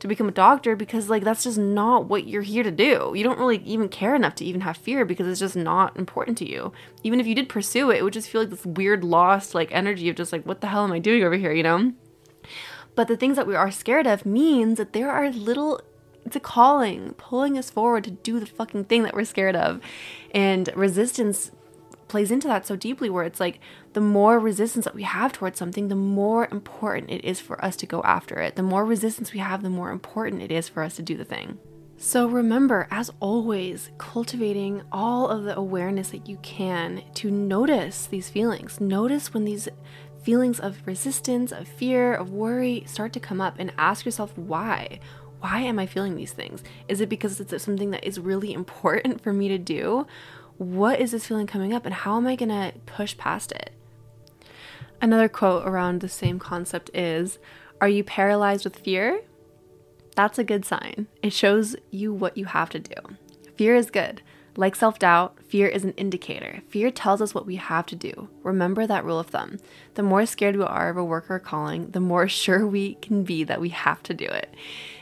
to 0.00 0.08
become 0.08 0.28
a 0.28 0.32
doctor 0.32 0.74
because 0.74 1.08
like 1.08 1.22
that's 1.22 1.44
just 1.44 1.58
not 1.58 2.06
what 2.06 2.26
you're 2.26 2.42
here 2.42 2.62
to 2.62 2.70
do. 2.70 3.12
You 3.14 3.22
don't 3.22 3.38
really 3.38 3.58
even 3.58 3.88
care 3.88 4.14
enough 4.14 4.34
to 4.36 4.44
even 4.44 4.62
have 4.62 4.76
fear 4.76 5.04
because 5.04 5.28
it's 5.28 5.40
just 5.40 5.56
not 5.56 5.96
important 5.96 6.38
to 6.38 6.50
you. 6.50 6.72
Even 7.02 7.20
if 7.20 7.26
you 7.26 7.34
did 7.34 7.48
pursue 7.48 7.90
it, 7.90 7.98
it 7.98 8.02
would 8.02 8.14
just 8.14 8.28
feel 8.28 8.40
like 8.40 8.50
this 8.50 8.66
weird 8.66 9.04
lost 9.04 9.54
like 9.54 9.70
energy 9.72 10.08
of 10.08 10.16
just 10.16 10.32
like 10.32 10.44
what 10.44 10.62
the 10.62 10.66
hell 10.66 10.84
am 10.84 10.92
I 10.92 10.98
doing 10.98 11.22
over 11.22 11.36
here, 11.36 11.52
you 11.52 11.62
know? 11.62 11.92
But 12.94 13.08
the 13.08 13.16
things 13.16 13.36
that 13.36 13.46
we 13.46 13.54
are 13.54 13.70
scared 13.70 14.06
of 14.06 14.26
means 14.26 14.78
that 14.78 14.94
there 14.94 15.10
are 15.10 15.30
little 15.30 15.80
it's 16.24 16.36
a 16.36 16.40
calling 16.40 17.14
pulling 17.14 17.56
us 17.58 17.70
forward 17.70 18.04
to 18.04 18.10
do 18.10 18.40
the 18.40 18.46
fucking 18.46 18.84
thing 18.84 19.02
that 19.02 19.14
we're 19.14 19.24
scared 19.24 19.56
of. 19.56 19.80
And 20.32 20.70
resistance 20.74 21.50
plays 22.08 22.30
into 22.30 22.48
that 22.48 22.66
so 22.66 22.74
deeply 22.74 23.08
where 23.08 23.24
it's 23.24 23.40
like 23.40 23.60
the 23.92 24.00
more 24.00 24.38
resistance 24.38 24.84
that 24.84 24.94
we 24.94 25.02
have 25.02 25.32
towards 25.32 25.58
something 25.58 25.88
the 25.88 25.94
more 25.94 26.48
important 26.50 27.10
it 27.10 27.24
is 27.24 27.40
for 27.40 27.62
us 27.64 27.76
to 27.76 27.86
go 27.86 28.02
after 28.02 28.38
it 28.40 28.56
the 28.56 28.62
more 28.62 28.84
resistance 28.84 29.32
we 29.32 29.40
have 29.40 29.62
the 29.62 29.70
more 29.70 29.90
important 29.90 30.42
it 30.42 30.52
is 30.52 30.68
for 30.68 30.82
us 30.82 30.96
to 30.96 31.02
do 31.02 31.16
the 31.16 31.24
thing 31.24 31.58
so 31.96 32.26
remember 32.26 32.86
as 32.90 33.10
always 33.20 33.90
cultivating 33.98 34.82
all 34.90 35.28
of 35.28 35.44
the 35.44 35.56
awareness 35.56 36.10
that 36.10 36.28
you 36.28 36.36
can 36.38 37.02
to 37.14 37.30
notice 37.30 38.06
these 38.06 38.30
feelings 38.30 38.80
notice 38.80 39.34
when 39.34 39.44
these 39.44 39.68
feelings 40.22 40.60
of 40.60 40.86
resistance 40.86 41.50
of 41.50 41.66
fear 41.66 42.14
of 42.14 42.30
worry 42.30 42.84
start 42.86 43.12
to 43.12 43.20
come 43.20 43.40
up 43.40 43.56
and 43.58 43.72
ask 43.76 44.04
yourself 44.04 44.36
why 44.36 45.00
why 45.40 45.60
am 45.60 45.78
I 45.78 45.86
feeling 45.86 46.16
these 46.16 46.32
things? 46.32 46.62
Is 46.86 47.00
it 47.00 47.08
because 47.08 47.40
it's 47.40 47.64
something 47.64 47.92
that 47.92 48.04
is 48.04 48.20
really 48.20 48.52
important 48.62 49.22
for 49.22 49.32
me 49.32 49.48
to 49.48 49.56
do? 49.56 50.06
what 50.60 51.00
is 51.00 51.12
this 51.12 51.26
feeling 51.26 51.46
coming 51.46 51.72
up 51.72 51.86
and 51.86 51.94
how 51.94 52.18
am 52.18 52.26
I 52.26 52.36
going 52.36 52.50
to 52.50 52.74
push 52.84 53.16
past 53.16 53.50
it? 53.50 53.70
Another 55.02 55.28
quote 55.28 55.66
around 55.66 56.00
the 56.00 56.08
same 56.08 56.38
concept 56.38 56.90
is 56.94 57.38
Are 57.80 57.88
you 57.88 58.04
paralyzed 58.04 58.64
with 58.64 58.78
fear? 58.78 59.22
That's 60.14 60.38
a 60.38 60.44
good 60.44 60.64
sign. 60.64 61.06
It 61.22 61.32
shows 61.32 61.76
you 61.90 62.12
what 62.12 62.36
you 62.36 62.44
have 62.46 62.68
to 62.70 62.78
do. 62.78 62.94
Fear 63.56 63.76
is 63.76 63.90
good. 63.90 64.22
Like 64.56 64.76
self 64.76 64.98
doubt, 64.98 65.36
fear 65.50 65.66
is 65.66 65.82
an 65.82 65.94
indicator. 65.94 66.62
Fear 66.68 66.92
tells 66.92 67.20
us 67.20 67.34
what 67.34 67.44
we 67.44 67.56
have 67.56 67.84
to 67.86 67.96
do. 67.96 68.28
Remember 68.44 68.86
that 68.86 69.04
rule 69.04 69.18
of 69.18 69.26
thumb. 69.26 69.58
The 69.94 70.02
more 70.04 70.24
scared 70.24 70.54
we 70.54 70.62
are 70.62 70.90
of 70.90 70.96
a 70.96 71.04
work 71.04 71.28
or 71.28 71.40
calling, 71.40 71.90
the 71.90 71.98
more 71.98 72.28
sure 72.42 72.64
we 72.64 72.94
can 72.94 73.24
be 73.24 73.42
that 73.42 73.60
we 73.60 73.70
have 73.70 74.00
to 74.04 74.14
do 74.14 74.26
it. 74.26 74.54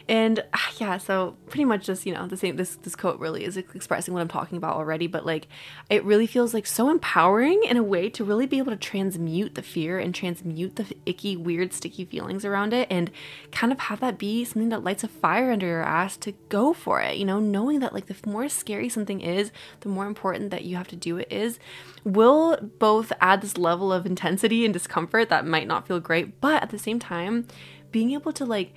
and 0.08 0.38
uh, 0.54 0.58
yeah, 0.78 0.96
so 0.96 1.36
pretty 1.48 1.66
much 1.66 1.84
just, 1.84 2.06
you 2.06 2.14
know, 2.14 2.26
the 2.26 2.36
same 2.36 2.56
this 2.56 2.76
this 2.76 2.96
quote 2.96 3.20
really 3.20 3.44
is 3.44 3.58
expressing 3.58 4.14
what 4.14 4.20
I'm 4.20 4.28
talking 4.28 4.56
about 4.56 4.76
already, 4.76 5.06
but 5.06 5.26
like 5.26 5.48
it 5.90 6.02
really 6.02 6.26
feels 6.26 6.54
like 6.54 6.66
so 6.66 6.90
empowering 6.90 7.62
in 7.64 7.76
a 7.76 7.82
way 7.82 8.08
to 8.10 8.24
really 8.24 8.46
be 8.46 8.56
able 8.56 8.72
to 8.72 8.78
transmute 8.78 9.54
the 9.54 9.62
fear 9.62 9.98
and 9.98 10.14
transmute 10.14 10.76
the 10.76 10.86
icky, 11.04 11.36
weird, 11.36 11.74
sticky 11.74 12.06
feelings 12.06 12.46
around 12.46 12.72
it 12.72 12.86
and 12.90 13.10
kind 13.52 13.70
of 13.70 13.78
have 13.80 14.00
that 14.00 14.16
be 14.16 14.44
something 14.46 14.70
that 14.70 14.82
lights 14.82 15.04
a 15.04 15.08
fire 15.08 15.52
under 15.52 15.66
your 15.66 15.82
ass 15.82 16.16
to 16.16 16.32
go 16.48 16.72
for 16.72 17.02
it. 17.02 17.18
You 17.18 17.26
know, 17.26 17.38
knowing 17.38 17.80
that 17.80 17.92
like 17.92 18.06
the 18.06 18.16
more 18.26 18.48
scary 18.48 18.88
something 18.88 19.20
is, 19.20 19.52
the 19.80 19.90
more 19.90 20.06
important 20.06 20.37
that 20.48 20.64
you 20.64 20.76
have 20.76 20.88
to 20.88 20.96
do 20.96 21.18
it 21.18 21.28
is, 21.30 21.58
will 22.04 22.56
both 22.78 23.12
add 23.20 23.40
this 23.40 23.58
level 23.58 23.92
of 23.92 24.06
intensity 24.06 24.64
and 24.64 24.72
discomfort 24.72 25.28
that 25.28 25.46
might 25.46 25.66
not 25.66 25.86
feel 25.86 26.00
great, 26.00 26.40
but 26.40 26.62
at 26.62 26.70
the 26.70 26.78
same 26.78 26.98
time, 26.98 27.46
being 27.90 28.12
able 28.12 28.32
to 28.32 28.44
like 28.44 28.72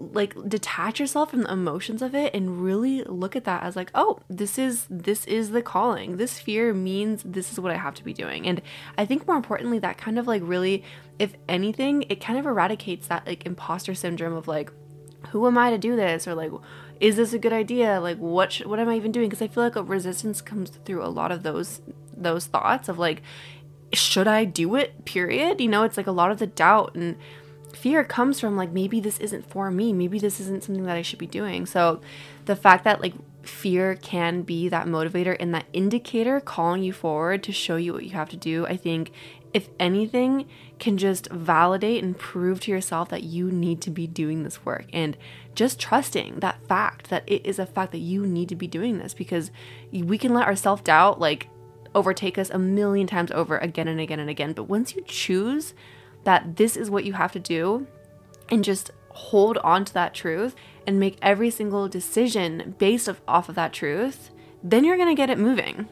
like 0.00 0.34
detach 0.48 0.98
yourself 0.98 1.30
from 1.30 1.42
the 1.42 1.52
emotions 1.52 2.02
of 2.02 2.12
it 2.12 2.34
and 2.34 2.60
really 2.60 3.04
look 3.04 3.36
at 3.36 3.44
that 3.44 3.62
as 3.62 3.76
like 3.76 3.88
oh 3.94 4.18
this 4.28 4.58
is 4.58 4.86
this 4.90 5.24
is 5.26 5.50
the 5.50 5.62
calling. 5.62 6.16
This 6.16 6.40
fear 6.40 6.74
means 6.74 7.22
this 7.24 7.52
is 7.52 7.60
what 7.60 7.70
i 7.70 7.76
have 7.76 7.94
to 7.94 8.04
be 8.04 8.12
doing. 8.12 8.48
And 8.48 8.60
i 8.98 9.06
think 9.06 9.26
more 9.26 9.36
importantly 9.36 9.78
that 9.78 9.96
kind 9.96 10.18
of 10.18 10.26
like 10.26 10.42
really 10.44 10.82
if 11.20 11.34
anything 11.48 12.02
it 12.08 12.20
kind 12.20 12.38
of 12.38 12.46
eradicates 12.46 13.06
that 13.08 13.26
like 13.26 13.46
imposter 13.46 13.94
syndrome 13.94 14.32
of 14.32 14.48
like 14.48 14.72
who 15.30 15.46
am 15.46 15.58
i 15.58 15.70
to 15.70 15.78
do 15.78 15.96
this? 15.96 16.26
Or 16.26 16.34
like 16.34 16.52
is 17.00 17.16
this 17.16 17.32
a 17.32 17.38
good 17.38 17.52
idea? 17.52 18.00
Like 18.00 18.18
what 18.18 18.52
sh- 18.52 18.64
what 18.64 18.78
am 18.78 18.88
i 18.88 18.96
even 18.96 19.12
doing? 19.12 19.28
Because 19.28 19.42
i 19.42 19.48
feel 19.48 19.62
like 19.62 19.76
a 19.76 19.82
resistance 19.82 20.40
comes 20.40 20.70
through 20.70 21.04
a 21.04 21.08
lot 21.08 21.32
of 21.32 21.42
those 21.42 21.80
those 22.16 22.46
thoughts 22.46 22.88
of 22.88 22.98
like 22.98 23.22
should 23.92 24.26
i 24.28 24.44
do 24.44 24.74
it 24.76 25.04
period? 25.04 25.60
You 25.60 25.68
know 25.68 25.82
it's 25.82 25.96
like 25.96 26.06
a 26.06 26.12
lot 26.12 26.30
of 26.30 26.38
the 26.38 26.46
doubt 26.46 26.94
and 26.94 27.16
fear 27.74 28.02
comes 28.04 28.40
from 28.40 28.56
like 28.56 28.72
maybe 28.72 29.00
this 29.00 29.18
isn't 29.18 29.48
for 29.50 29.70
me. 29.70 29.92
Maybe 29.92 30.18
this 30.18 30.40
isn't 30.40 30.64
something 30.64 30.84
that 30.84 30.96
i 30.96 31.02
should 31.02 31.18
be 31.18 31.26
doing. 31.26 31.66
So 31.66 32.00
the 32.46 32.56
fact 32.56 32.84
that 32.84 33.00
like 33.00 33.14
fear 33.48 33.94
can 33.94 34.42
be 34.42 34.68
that 34.68 34.86
motivator 34.86 35.36
and 35.38 35.54
that 35.54 35.66
indicator 35.72 36.40
calling 36.40 36.82
you 36.82 36.92
forward 36.92 37.42
to 37.44 37.52
show 37.52 37.76
you 37.76 37.92
what 37.92 38.04
you 38.04 38.10
have 38.10 38.28
to 38.30 38.36
do. 38.36 38.66
I 38.66 38.76
think 38.76 39.12
if 39.54 39.68
anything 39.80 40.46
can 40.78 40.98
just 40.98 41.30
validate 41.30 42.04
and 42.04 42.18
prove 42.18 42.60
to 42.60 42.70
yourself 42.70 43.08
that 43.08 43.22
you 43.22 43.50
need 43.50 43.80
to 43.80 43.90
be 43.90 44.06
doing 44.06 44.42
this 44.42 44.64
work 44.66 44.84
and 44.92 45.16
just 45.54 45.80
trusting 45.80 46.40
that 46.40 46.60
fact 46.68 47.08
that 47.08 47.24
it 47.26 47.46
is 47.46 47.58
a 47.58 47.64
fact 47.64 47.92
that 47.92 47.98
you 47.98 48.26
need 48.26 48.48
to 48.50 48.56
be 48.56 48.66
doing 48.66 48.98
this 48.98 49.14
because 49.14 49.50
we 49.92 50.18
can 50.18 50.34
let 50.34 50.46
our 50.46 50.56
self-doubt 50.56 51.18
like 51.18 51.48
overtake 51.94 52.36
us 52.36 52.50
a 52.50 52.58
million 52.58 53.06
times 53.06 53.30
over 53.30 53.56
again 53.56 53.88
and 53.88 53.98
again 54.00 54.20
and 54.20 54.28
again. 54.28 54.52
But 54.52 54.64
once 54.64 54.94
you 54.94 55.02
choose 55.06 55.72
that 56.24 56.56
this 56.56 56.76
is 56.76 56.90
what 56.90 57.04
you 57.04 57.14
have 57.14 57.32
to 57.32 57.40
do 57.40 57.86
and 58.50 58.62
just 58.62 58.90
hold 59.08 59.56
on 59.58 59.84
to 59.86 59.94
that 59.94 60.12
truth 60.12 60.54
and 60.86 61.00
make 61.00 61.18
every 61.20 61.50
single 61.50 61.88
decision 61.88 62.74
based 62.78 63.08
off 63.26 63.48
of 63.48 63.54
that 63.54 63.72
truth, 63.72 64.30
then 64.62 64.84
you're 64.84 64.96
going 64.96 65.08
to 65.08 65.14
get 65.14 65.30
it 65.30 65.38
moving. 65.38 65.88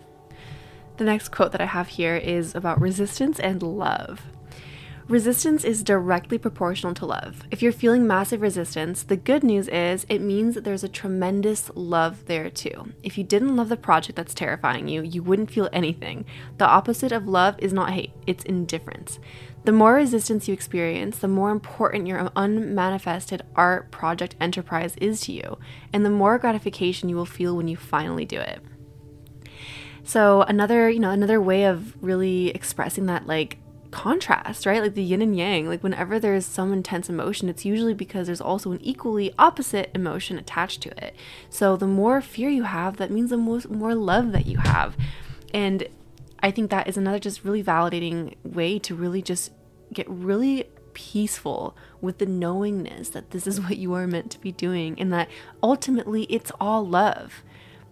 The 0.97 1.05
next 1.05 1.31
quote 1.31 1.53
that 1.53 1.61
I 1.61 1.67
have 1.67 1.89
here 1.89 2.17
is 2.17 2.55
about 2.55 2.81
resistance 2.81 3.41
and 3.41 3.63
love. 3.63 4.23
Resistance 5.09 5.65
is 5.65 5.83
directly 5.83 6.39
proportional 6.39 6.95
to 6.95 7.05
love. 7.05 7.43
If 7.51 7.61
you're 7.63 7.73
feeling 7.73 8.07
massive 8.07 8.41
resistance, 8.41 9.03
the 9.03 9.19
good 9.19 9.45
news 9.45 9.69
is 9.69 10.07
it 10.09 10.23
means 10.23 10.55
that 10.55 10.65
there's 10.65 10.83
a 10.83 10.89
tremendous 10.89 11.71
love 11.75 12.25
there 12.25 12.49
too. 12.49 12.95
If 13.03 13.19
you 13.19 13.25
didn't 13.25 13.55
love 13.55 13.69
the 13.69 13.77
project 13.77 14.17
that's 14.17 14.33
terrifying 14.33 14.89
you, 14.89 15.03
you 15.03 15.23
wouldn't 15.23 15.51
feel 15.51 15.69
anything. 15.75 16.25
The 16.57 16.67
opposite 16.67 17.13
of 17.13 17.29
love 17.29 17.57
is 17.59 17.75
not 17.75 17.91
hate, 17.91 18.13
it's 18.27 18.45
indifference. 18.45 19.19
The 19.65 19.73
more 19.73 19.95
resistance 19.95 20.47
you 20.47 20.53
experience, 20.53 21.19
the 21.19 21.29
more 21.29 21.51
important 21.51 22.07
your 22.07 22.31
unmanifested 22.37 23.43
art 23.57 23.91
project 23.91 24.37
enterprise 24.39 24.95
is 24.97 25.23
to 25.23 25.33
you, 25.33 25.59
and 25.93 26.05
the 26.05 26.11
more 26.11 26.39
gratification 26.39 27.09
you 27.09 27.17
will 27.17 27.25
feel 27.25 27.57
when 27.57 27.69
you 27.69 27.77
finally 27.77 28.27
do 28.27 28.39
it. 28.39 28.61
So 30.05 30.43
another, 30.43 30.91
you 30.91 31.01
know, 31.01 31.11
another 31.11 31.41
way 31.41 31.65
of 31.65 31.95
really 32.03 32.49
expressing 32.51 33.07
that 33.07 33.27
like 33.27 33.57
contrast, 33.91 34.67
right? 34.67 34.83
Like 34.83 34.95
the 34.95 35.03
yin 35.03 35.23
and 35.23 35.35
yang. 35.35 35.67
Like 35.67 35.83
whenever 35.83 36.19
there's 36.19 36.45
some 36.45 36.73
intense 36.73 37.09
emotion, 37.09 37.49
it's 37.49 37.65
usually 37.65 37.95
because 37.95 38.27
there's 38.27 38.41
also 38.41 38.73
an 38.73 38.81
equally 38.83 39.33
opposite 39.39 39.91
emotion 39.95 40.37
attached 40.37 40.83
to 40.83 40.91
it. 41.03 41.15
So 41.49 41.77
the 41.77 41.87
more 41.87 42.21
fear 42.21 42.51
you 42.51 42.65
have, 42.65 42.99
that 42.99 43.11
means 43.11 43.31
the 43.31 43.39
most 43.39 43.71
more 43.71 43.95
love 43.95 44.33
that 44.33 44.47
you 44.47 44.59
have. 44.59 44.95
And 45.55 45.87
I 46.45 46.51
think 46.51 46.71
that 46.71 46.87
is 46.87 46.99
another 46.99 47.19
just 47.19 47.43
really 47.43 47.65
validating 47.65 48.35
way 48.45 48.79
to 48.81 48.95
really 48.95 49.23
just 49.23 49.51
get 49.95 50.07
really 50.11 50.69
peaceful 50.93 51.75
with 52.03 52.19
the 52.19 52.27
knowingness 52.27 53.09
that 53.09 53.31
this 53.31 53.47
is 53.47 53.61
what 53.63 53.79
you 53.79 53.95
are 53.95 54.07
meant 54.07 54.31
to 54.33 54.39
be 54.39 54.53
doing 54.53 55.01
and 55.01 55.11
that 55.11 55.31
ultimately 55.63 56.25
it's 56.25 56.53
all 56.61 56.87
love. 56.87 57.43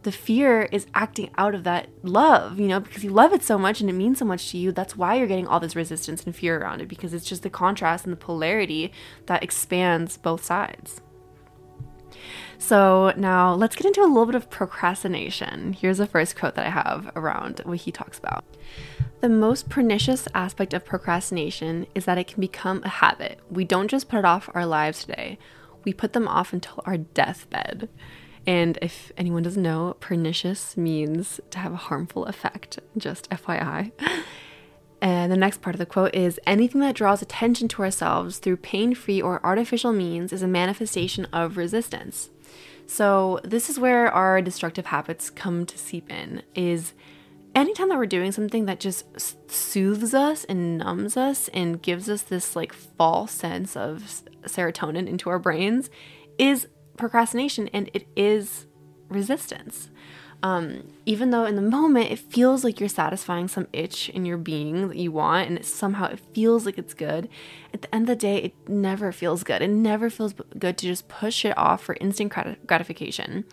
The 0.02 0.12
fear 0.12 0.64
is 0.70 0.86
acting 0.94 1.30
out 1.38 1.54
of 1.54 1.64
that 1.64 1.88
love, 2.02 2.60
you 2.60 2.68
know, 2.68 2.78
because 2.78 3.02
you 3.02 3.10
love 3.10 3.32
it 3.32 3.42
so 3.42 3.56
much 3.56 3.80
and 3.80 3.88
it 3.88 3.94
means 3.94 4.18
so 4.18 4.26
much 4.26 4.50
to 4.50 4.58
you. 4.58 4.70
That's 4.70 4.98
why 4.98 5.14
you're 5.14 5.26
getting 5.26 5.46
all 5.46 5.60
this 5.60 5.74
resistance 5.74 6.24
and 6.24 6.36
fear 6.36 6.60
around 6.60 6.82
it 6.82 6.88
because 6.88 7.14
it's 7.14 7.24
just 7.24 7.44
the 7.44 7.48
contrast 7.48 8.04
and 8.04 8.12
the 8.12 8.18
polarity 8.18 8.92
that 9.26 9.42
expands 9.42 10.18
both 10.18 10.44
sides. 10.44 11.00
So 12.62 13.12
now 13.16 13.54
let's 13.54 13.74
get 13.74 13.86
into 13.86 14.02
a 14.02 14.06
little 14.06 14.24
bit 14.24 14.36
of 14.36 14.48
procrastination. 14.48 15.72
Here's 15.72 15.98
the 15.98 16.06
first 16.06 16.36
quote 16.36 16.54
that 16.54 16.64
I 16.64 16.70
have 16.70 17.10
around 17.16 17.60
what 17.64 17.78
he 17.78 17.90
talks 17.90 18.20
about. 18.20 18.44
The 19.20 19.28
most 19.28 19.68
pernicious 19.68 20.28
aspect 20.32 20.72
of 20.72 20.84
procrastination 20.84 21.88
is 21.96 22.04
that 22.04 22.18
it 22.18 22.28
can 22.28 22.40
become 22.40 22.80
a 22.84 22.88
habit. 22.88 23.40
We 23.50 23.64
don't 23.64 23.88
just 23.88 24.08
put 24.08 24.20
it 24.20 24.24
off 24.24 24.48
our 24.54 24.64
lives 24.64 25.00
today, 25.00 25.38
we 25.84 25.92
put 25.92 26.12
them 26.12 26.28
off 26.28 26.52
until 26.52 26.80
our 26.86 26.98
deathbed. 26.98 27.88
And 28.46 28.78
if 28.80 29.10
anyone 29.16 29.42
doesn't 29.42 29.60
know, 29.60 29.96
pernicious 29.98 30.76
means 30.76 31.40
to 31.50 31.58
have 31.58 31.72
a 31.72 31.76
harmful 31.76 32.26
effect, 32.26 32.78
just 32.96 33.28
FYI. 33.30 33.90
And 35.00 35.32
the 35.32 35.36
next 35.36 35.62
part 35.62 35.74
of 35.74 35.80
the 35.80 35.86
quote 35.86 36.14
is 36.14 36.38
anything 36.46 36.80
that 36.82 36.94
draws 36.94 37.22
attention 37.22 37.66
to 37.68 37.82
ourselves 37.82 38.38
through 38.38 38.58
pain 38.58 38.94
free 38.94 39.20
or 39.20 39.44
artificial 39.44 39.92
means 39.92 40.32
is 40.32 40.42
a 40.42 40.48
manifestation 40.48 41.26
of 41.32 41.56
resistance. 41.56 42.30
So 42.92 43.40
this 43.42 43.70
is 43.70 43.80
where 43.80 44.12
our 44.12 44.42
destructive 44.42 44.84
habits 44.84 45.30
come 45.30 45.64
to 45.64 45.78
seep 45.78 46.12
in 46.12 46.42
is 46.54 46.92
anytime 47.54 47.88
that 47.88 47.96
we're 47.96 48.04
doing 48.04 48.32
something 48.32 48.66
that 48.66 48.80
just 48.80 49.50
soothes 49.50 50.12
us 50.12 50.44
and 50.44 50.76
numbs 50.76 51.16
us 51.16 51.48
and 51.54 51.80
gives 51.80 52.10
us 52.10 52.20
this 52.20 52.54
like 52.54 52.74
false 52.74 53.32
sense 53.32 53.78
of 53.78 54.22
serotonin 54.42 55.08
into 55.08 55.30
our 55.30 55.38
brains 55.38 55.88
is 56.36 56.68
procrastination 56.98 57.68
and 57.68 57.88
it 57.94 58.06
is 58.14 58.66
resistance. 59.08 59.88
Um, 60.42 60.92
even 61.06 61.30
though 61.30 61.44
in 61.44 61.54
the 61.54 61.62
moment 61.62 62.10
it 62.10 62.18
feels 62.18 62.64
like 62.64 62.80
you're 62.80 62.88
satisfying 62.88 63.46
some 63.46 63.68
itch 63.72 64.08
in 64.08 64.24
your 64.24 64.36
being 64.36 64.88
that 64.88 64.96
you 64.96 65.12
want, 65.12 65.48
and 65.48 65.58
it 65.58 65.64
somehow 65.64 66.06
it 66.06 66.18
feels 66.34 66.66
like 66.66 66.78
it's 66.78 66.94
good, 66.94 67.28
at 67.72 67.82
the 67.82 67.94
end 67.94 68.02
of 68.02 68.08
the 68.08 68.16
day, 68.16 68.38
it 68.38 68.68
never 68.68 69.12
feels 69.12 69.44
good. 69.44 69.62
It 69.62 69.70
never 69.70 70.10
feels 70.10 70.34
good 70.58 70.78
to 70.78 70.86
just 70.86 71.08
push 71.08 71.44
it 71.44 71.56
off 71.56 71.84
for 71.84 71.96
instant 72.00 72.32
gratification. 72.66 73.44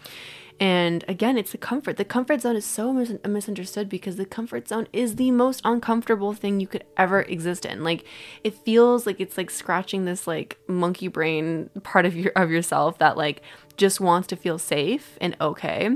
And 0.60 1.05
again, 1.08 1.38
it's 1.38 1.53
the 1.53 1.58
comfort. 1.58 1.96
The 1.96 2.03
comfort 2.03 2.41
zone 2.41 2.58
is 2.58 2.65
so 2.65 2.91
mis- 2.91 3.13
misunderstood 3.25 3.88
because 3.88 4.17
the 4.17 4.25
comfort 4.25 4.67
zone 4.67 4.88
is 4.91 5.15
the 5.15 5.31
most 5.31 5.62
uncomfortable 5.63 6.34
thing 6.34 6.60
you 6.60 6.67
could 6.67 6.84
ever 6.98 7.22
exist 7.22 7.65
in. 7.65 7.84
Like 7.84 8.03
it 8.43 8.53
feels 8.53 9.05
like 9.05 9.22
it's 9.22 9.38
like 9.38 9.50
scratching 9.50 10.03
this 10.03 10.27
like 10.27 10.60
monkey 10.67 11.08
brain 11.08 11.69
part 11.84 12.05
of 12.05 12.15
your 12.15 12.34
of 12.36 12.51
yourself 12.51 12.98
that 12.98 13.15
like 13.15 13.41
just 13.77 14.01
wants 14.01 14.27
to 14.29 14.36
feel 14.36 14.58
safe 14.58 15.17
and 15.22 15.38
okay. 15.39 15.91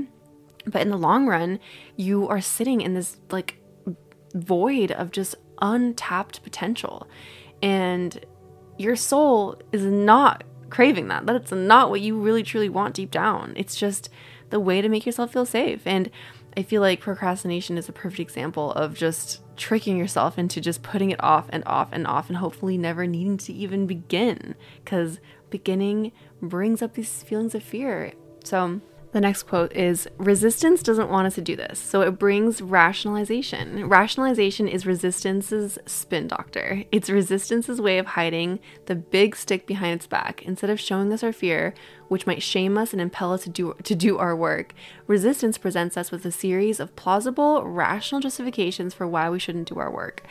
But 0.66 0.82
in 0.82 0.90
the 0.90 0.96
long 0.96 1.26
run, 1.26 1.58
you 1.96 2.28
are 2.28 2.40
sitting 2.40 2.80
in 2.80 2.94
this 2.94 3.18
like 3.30 3.58
void 4.34 4.90
of 4.92 5.10
just 5.10 5.36
untapped 5.60 6.42
potential. 6.42 7.08
And 7.62 8.24
your 8.78 8.96
soul 8.96 9.60
is 9.72 9.84
not 9.84 10.44
craving 10.70 11.08
that. 11.08 11.26
That's 11.26 11.52
not 11.52 11.90
what 11.90 12.00
you 12.00 12.18
really 12.18 12.42
truly 12.42 12.68
want 12.68 12.94
deep 12.94 13.10
down. 13.10 13.52
It's 13.56 13.76
just 13.76 14.08
the 14.50 14.60
way 14.60 14.80
to 14.80 14.88
make 14.88 15.06
yourself 15.06 15.32
feel 15.32 15.46
safe. 15.46 15.86
And 15.86 16.10
I 16.56 16.62
feel 16.62 16.80
like 16.80 17.00
procrastination 17.00 17.78
is 17.78 17.88
a 17.88 17.92
perfect 17.92 18.20
example 18.20 18.72
of 18.72 18.94
just 18.94 19.40
tricking 19.56 19.96
yourself 19.96 20.38
into 20.38 20.60
just 20.60 20.82
putting 20.82 21.10
it 21.10 21.22
off 21.22 21.46
and 21.50 21.62
off 21.66 21.88
and 21.92 22.06
off 22.06 22.28
and 22.28 22.38
hopefully 22.38 22.76
never 22.76 23.06
needing 23.06 23.36
to 23.38 23.52
even 23.52 23.86
begin 23.86 24.54
because 24.84 25.20
beginning 25.50 26.12
brings 26.40 26.82
up 26.82 26.94
these 26.94 27.22
feelings 27.22 27.54
of 27.54 27.62
fear. 27.62 28.12
So, 28.44 28.80
the 29.14 29.20
next 29.20 29.44
quote 29.44 29.72
is 29.74 30.08
Resistance 30.18 30.82
doesn't 30.82 31.08
want 31.08 31.28
us 31.28 31.36
to 31.36 31.40
do 31.40 31.54
this, 31.54 31.78
so 31.78 32.00
it 32.00 32.18
brings 32.18 32.60
rationalization. 32.60 33.88
Rationalization 33.88 34.66
is 34.66 34.86
resistance's 34.86 35.78
spin 35.86 36.26
doctor. 36.26 36.82
It's 36.90 37.08
resistance's 37.08 37.80
way 37.80 37.98
of 37.98 38.06
hiding 38.06 38.58
the 38.86 38.96
big 38.96 39.36
stick 39.36 39.68
behind 39.68 39.94
its 39.94 40.08
back. 40.08 40.42
Instead 40.42 40.68
of 40.68 40.80
showing 40.80 41.12
us 41.12 41.22
our 41.22 41.32
fear, 41.32 41.74
which 42.08 42.26
might 42.26 42.42
shame 42.42 42.76
us 42.76 42.92
and 42.92 43.00
impel 43.00 43.32
us 43.32 43.44
to 43.44 43.50
do, 43.50 43.74
to 43.84 43.94
do 43.94 44.18
our 44.18 44.34
work. 44.34 44.74
Resistance 45.06 45.58
presents 45.58 45.96
us 45.96 46.10
with 46.10 46.24
a 46.26 46.32
series 46.32 46.80
of 46.80 46.94
plausible, 46.96 47.64
rational 47.64 48.20
justifications 48.20 48.94
for 48.94 49.06
why 49.06 49.30
we 49.30 49.38
shouldn't 49.38 49.68
do 49.68 49.78
our 49.78 49.90
work. 49.90 50.24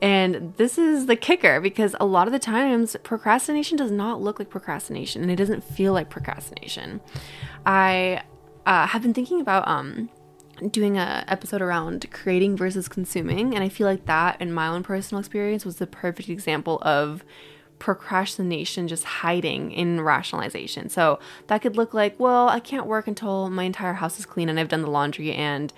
And 0.00 0.54
this 0.56 0.78
is 0.78 1.06
the 1.06 1.16
kicker 1.16 1.60
because 1.60 1.94
a 2.00 2.06
lot 2.06 2.26
of 2.26 2.32
the 2.32 2.38
times 2.38 2.96
procrastination 3.02 3.76
does 3.76 3.90
not 3.90 4.20
look 4.20 4.38
like 4.38 4.48
procrastination 4.48 5.22
and 5.22 5.30
it 5.30 5.36
doesn't 5.36 5.62
feel 5.62 5.92
like 5.92 6.08
procrastination. 6.08 7.02
I 7.66 8.22
uh, 8.70 8.86
have 8.86 9.02
been 9.02 9.12
thinking 9.12 9.40
about 9.40 9.66
um, 9.66 10.08
doing 10.70 10.96
a 10.96 11.24
episode 11.26 11.60
around 11.60 12.08
creating 12.12 12.56
versus 12.56 12.86
consuming 12.86 13.54
and 13.54 13.64
i 13.64 13.68
feel 13.68 13.86
like 13.86 14.06
that 14.06 14.40
in 14.40 14.52
my 14.52 14.68
own 14.68 14.82
personal 14.82 15.18
experience 15.18 15.64
was 15.64 15.76
the 15.76 15.86
perfect 15.86 16.28
example 16.28 16.78
of 16.82 17.24
procrastination 17.80 18.86
just 18.86 19.04
hiding 19.04 19.72
in 19.72 20.02
rationalization. 20.02 20.90
So 20.90 21.18
that 21.46 21.62
could 21.62 21.76
look 21.76 21.94
like 21.94 22.14
well 22.20 22.48
i 22.48 22.60
can't 22.60 22.86
work 22.86 23.08
until 23.08 23.50
my 23.50 23.64
entire 23.64 23.94
house 23.94 24.20
is 24.20 24.26
clean 24.26 24.48
and 24.48 24.60
i've 24.60 24.68
done 24.68 24.82
the 24.82 24.90
laundry 24.90 25.32
and 25.32 25.72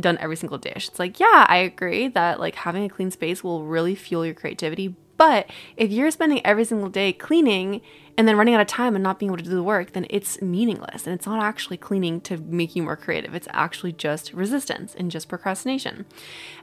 done 0.00 0.16
every 0.18 0.36
single 0.36 0.56
dish. 0.56 0.88
It's 0.88 1.00
like 1.00 1.20
yeah 1.20 1.44
i 1.48 1.58
agree 1.58 2.08
that 2.08 2.40
like 2.40 2.54
having 2.54 2.84
a 2.84 2.88
clean 2.88 3.10
space 3.10 3.44
will 3.44 3.64
really 3.66 3.94
fuel 3.94 4.24
your 4.24 4.34
creativity 4.34 4.94
but 5.18 5.50
if 5.76 5.90
you're 5.90 6.12
spending 6.12 6.46
every 6.46 6.64
single 6.64 6.88
day 6.88 7.12
cleaning 7.12 7.82
and 8.18 8.26
then 8.26 8.36
running 8.36 8.54
out 8.54 8.60
of 8.60 8.66
time 8.66 8.96
and 8.96 9.02
not 9.02 9.20
being 9.20 9.30
able 9.30 9.38
to 9.38 9.44
do 9.44 9.50
the 9.50 9.62
work, 9.62 9.92
then 9.92 10.04
it's 10.10 10.42
meaningless. 10.42 11.06
And 11.06 11.14
it's 11.14 11.24
not 11.24 11.40
actually 11.40 11.76
cleaning 11.76 12.20
to 12.22 12.36
make 12.36 12.74
you 12.74 12.82
more 12.82 12.96
creative. 12.96 13.32
It's 13.32 13.46
actually 13.52 13.92
just 13.92 14.34
resistance 14.34 14.92
and 14.96 15.08
just 15.08 15.28
procrastination. 15.28 16.04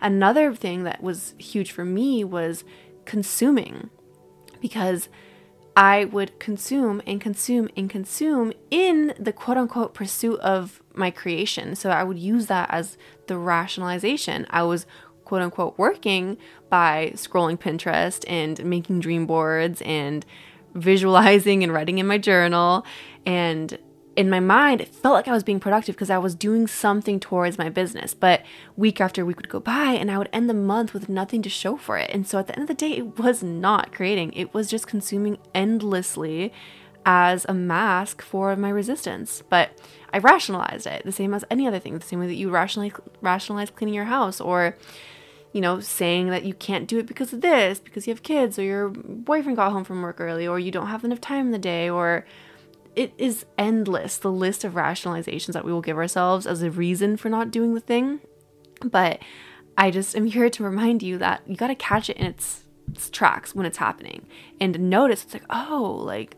Another 0.02 0.54
thing 0.54 0.84
that 0.84 1.02
was 1.02 1.34
huge 1.38 1.72
for 1.72 1.86
me 1.86 2.26
was 2.26 2.66
consuming 3.06 3.90
because 4.60 5.08
I 5.78 6.06
would 6.06 6.38
consume 6.40 7.02
and 7.08 7.22
consume 7.22 7.70
and 7.78 7.90
consume 7.90 8.52
in 8.70 9.14
the 9.18 9.32
quote 9.32 9.58
unquote 9.58 9.94
pursuit 9.94 10.42
of 10.42 10.84
my 10.94 11.10
creation. 11.10 11.78
So 11.78 11.90
I 11.90 12.04
would 12.04 12.20
use 12.20 12.48
that 12.48 12.70
as 12.70 12.98
the 13.28 13.38
rationalization. 13.38 14.46
I 14.50 14.64
was 14.64 14.86
quote 15.24 15.42
unquote 15.42 15.78
working 15.78 16.38
by 16.70 17.14
scrolling 17.16 17.58
Pinterest 17.58 18.26
and 18.28 18.64
making 18.66 19.00
dream 19.00 19.26
boards 19.26 19.82
and 19.84 20.26
visualizing 20.76 21.64
and 21.64 21.74
writing 21.74 21.98
in 21.98 22.06
my 22.06 22.18
journal. 22.18 22.86
And 23.26 23.78
in 24.16 24.30
my 24.30 24.40
mind, 24.40 24.82
it 24.82 24.88
felt 24.88 25.14
like 25.14 25.28
I 25.28 25.34
was 25.34 25.44
being 25.44 25.60
productive 25.60 25.96
because 25.96 26.10
I 26.10 26.18
was 26.18 26.36
doing 26.36 26.68
something 26.68 27.20
towards 27.20 27.58
my 27.58 27.70
business. 27.70 28.14
But 28.14 28.44
week 28.78 29.02
after 29.02 29.26
week 29.26 29.38
would 29.38 29.50
go 29.50 29.60
by 29.60 29.92
and 29.92 30.10
I 30.10 30.18
would 30.18 30.30
end 30.32 30.50
the 30.50 30.54
month 30.54 30.94
with 30.94 31.10
nothing 31.10 31.42
to 31.42 31.50
show 31.50 31.76
for 31.76 31.98
it. 31.98 32.10
And 32.12 32.26
so 32.28 32.40
at 32.40 32.48
the 32.48 32.54
end 32.54 32.64
of 32.64 32.68
the 32.68 32.74
day, 32.74 32.92
it 32.92 33.20
was 33.20 33.44
not 33.44 33.92
creating, 33.92 34.34
it 34.34 34.54
was 34.54 34.70
just 34.70 34.88
consuming 34.88 35.38
endlessly 35.54 36.54
as 37.06 37.46
a 37.48 37.54
mask 37.54 38.22
for 38.22 38.56
my 38.56 38.70
resistance. 38.70 39.44
But 39.50 39.72
I 40.14 40.20
rationalized 40.20 40.88
it 40.88 41.04
the 41.04 41.12
same 41.12 41.34
as 41.34 41.46
any 41.52 41.68
other 41.68 41.80
thing, 41.80 41.98
the 41.98 42.06
same 42.06 42.20
way 42.20 42.28
that 42.28 42.36
you 42.36 42.50
rationalize, 42.50 42.94
rationalize 43.22 43.70
cleaning 43.70 43.94
your 43.94 44.06
house 44.06 44.40
or 44.40 44.78
you 45.56 45.62
know, 45.62 45.80
saying 45.80 46.32
that 46.32 46.44
you 46.44 46.54
can't 46.54 46.86
do 46.86 47.00
it 47.00 47.06
because 47.06 47.32
of 47.32 47.40
this, 47.40 47.80
because 47.80 48.06
you 48.06 48.14
have 48.14 48.24
kids, 48.24 48.60
or 48.60 48.64
your 48.64 48.90
boyfriend 48.90 49.56
got 49.56 49.72
home 49.72 49.86
from 49.86 50.02
work 50.02 50.20
early, 50.20 50.46
or 50.46 50.60
you 50.60 50.70
don't 50.70 50.88
have 50.88 51.06
enough 51.06 51.22
time 51.22 51.46
in 51.46 51.52
the 51.54 51.58
day, 51.58 51.90
or 51.90 52.26
it 52.94 53.14
is 53.18 53.46
endless 53.58 54.18
the 54.18 54.30
list 54.30 54.66
of 54.66 54.74
rationalizations 54.74 55.54
that 55.54 55.64
we 55.64 55.72
will 55.72 55.80
give 55.80 55.96
ourselves 55.96 56.46
as 56.46 56.62
a 56.62 56.70
reason 56.70 57.16
for 57.16 57.30
not 57.30 57.52
doing 57.52 57.74
the 57.74 57.80
thing. 57.80 58.20
But 58.84 59.22
I 59.78 59.92
just 59.92 60.14
am 60.14 60.26
here 60.26 60.50
to 60.50 60.62
remind 60.62 61.02
you 61.02 61.18
that 61.20 61.44
you 61.48 61.56
got 61.56 61.68
to 61.68 61.76
catch 61.76 62.10
it 62.10 62.18
in 62.18 62.26
its, 62.26 62.66
its 62.92 63.10
tracks 63.10 63.56
when 63.56 63.66
it's 63.66 63.78
happening 63.78 64.26
and 64.60 64.78
notice 64.90 65.24
it's 65.24 65.36
like, 65.36 65.46
oh, 65.50 66.02
like 66.04 66.36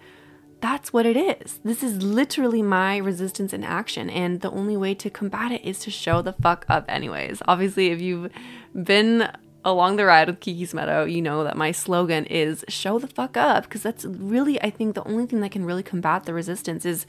that's 0.60 0.92
what 0.92 1.06
it 1.06 1.16
is. 1.16 1.60
This 1.64 1.84
is 1.84 2.02
literally 2.02 2.62
my 2.62 2.98
resistance 2.98 3.54
in 3.54 3.64
action. 3.64 4.10
And 4.10 4.42
the 4.42 4.52
only 4.52 4.76
way 4.76 4.94
to 4.96 5.10
combat 5.10 5.52
it 5.52 5.64
is 5.64 5.80
to 5.80 5.92
show 5.92 6.22
the 6.22 6.34
fuck 6.34 6.66
up, 6.68 6.86
anyways. 6.88 7.42
Obviously, 7.48 7.88
if 7.88 8.02
you've 8.02 8.32
been 8.82 9.30
along 9.66 9.98
the 9.98 10.06
ride 10.06 10.28
with 10.28 10.40
Kiki's 10.40 10.74
Meadow, 10.74 11.04
you 11.04 11.22
know 11.22 11.44
that 11.44 11.58
my 11.58 11.72
slogan 11.72 12.26
is 12.26 12.64
show 12.70 13.00
the 13.00 13.08
fuck 13.08 13.36
up. 13.36 13.64
Because 13.64 13.84
that's 13.84 14.06
really, 14.06 14.62
I 14.62 14.70
think, 14.70 14.96
the 14.96 15.04
only 15.04 15.26
thing 15.26 15.42
that 15.42 15.52
can 15.52 15.66
really 15.66 15.84
combat 15.84 16.24
the 16.24 16.34
resistance 16.34 16.86
is 16.86 17.06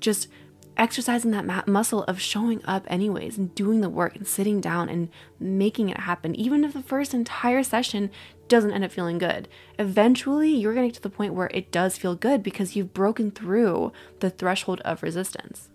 just 0.00 0.28
exercising 0.76 1.30
that 1.32 1.68
muscle 1.68 2.04
of 2.04 2.20
showing 2.20 2.64
up 2.64 2.84
anyways 2.88 3.36
and 3.36 3.54
doing 3.54 3.80
the 3.80 3.88
work 3.88 4.16
and 4.16 4.26
sitting 4.26 4.60
down 4.60 4.88
and 4.88 5.08
making 5.38 5.88
it 5.90 5.98
happen 5.98 6.34
even 6.36 6.64
if 6.64 6.72
the 6.72 6.82
first 6.82 7.12
entire 7.12 7.62
session 7.62 8.10
doesn't 8.48 8.70
end 8.70 8.84
up 8.84 8.90
feeling 8.90 9.18
good 9.18 9.46
eventually 9.78 10.48
you're 10.48 10.72
going 10.72 10.86
to 10.86 10.92
get 10.92 10.96
to 10.96 11.02
the 11.02 11.14
point 11.14 11.34
where 11.34 11.50
it 11.52 11.70
does 11.70 11.98
feel 11.98 12.14
good 12.14 12.42
because 12.42 12.76
you've 12.76 12.94
broken 12.94 13.30
through 13.30 13.92
the 14.20 14.30
threshold 14.30 14.80
of 14.80 15.02
resistance 15.02 15.68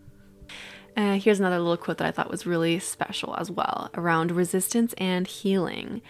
uh, 0.96 1.20
here's 1.20 1.40
another 1.40 1.60
little 1.60 1.78
quote 1.78 1.98
that 1.98 2.08
I 2.08 2.12
thought 2.12 2.30
was 2.30 2.46
really 2.46 2.80
special 2.80 3.36
as 3.38 3.52
well 3.52 3.90
around 3.96 4.32
resistance 4.32 4.94
and 4.98 5.28
healing. 5.28 6.02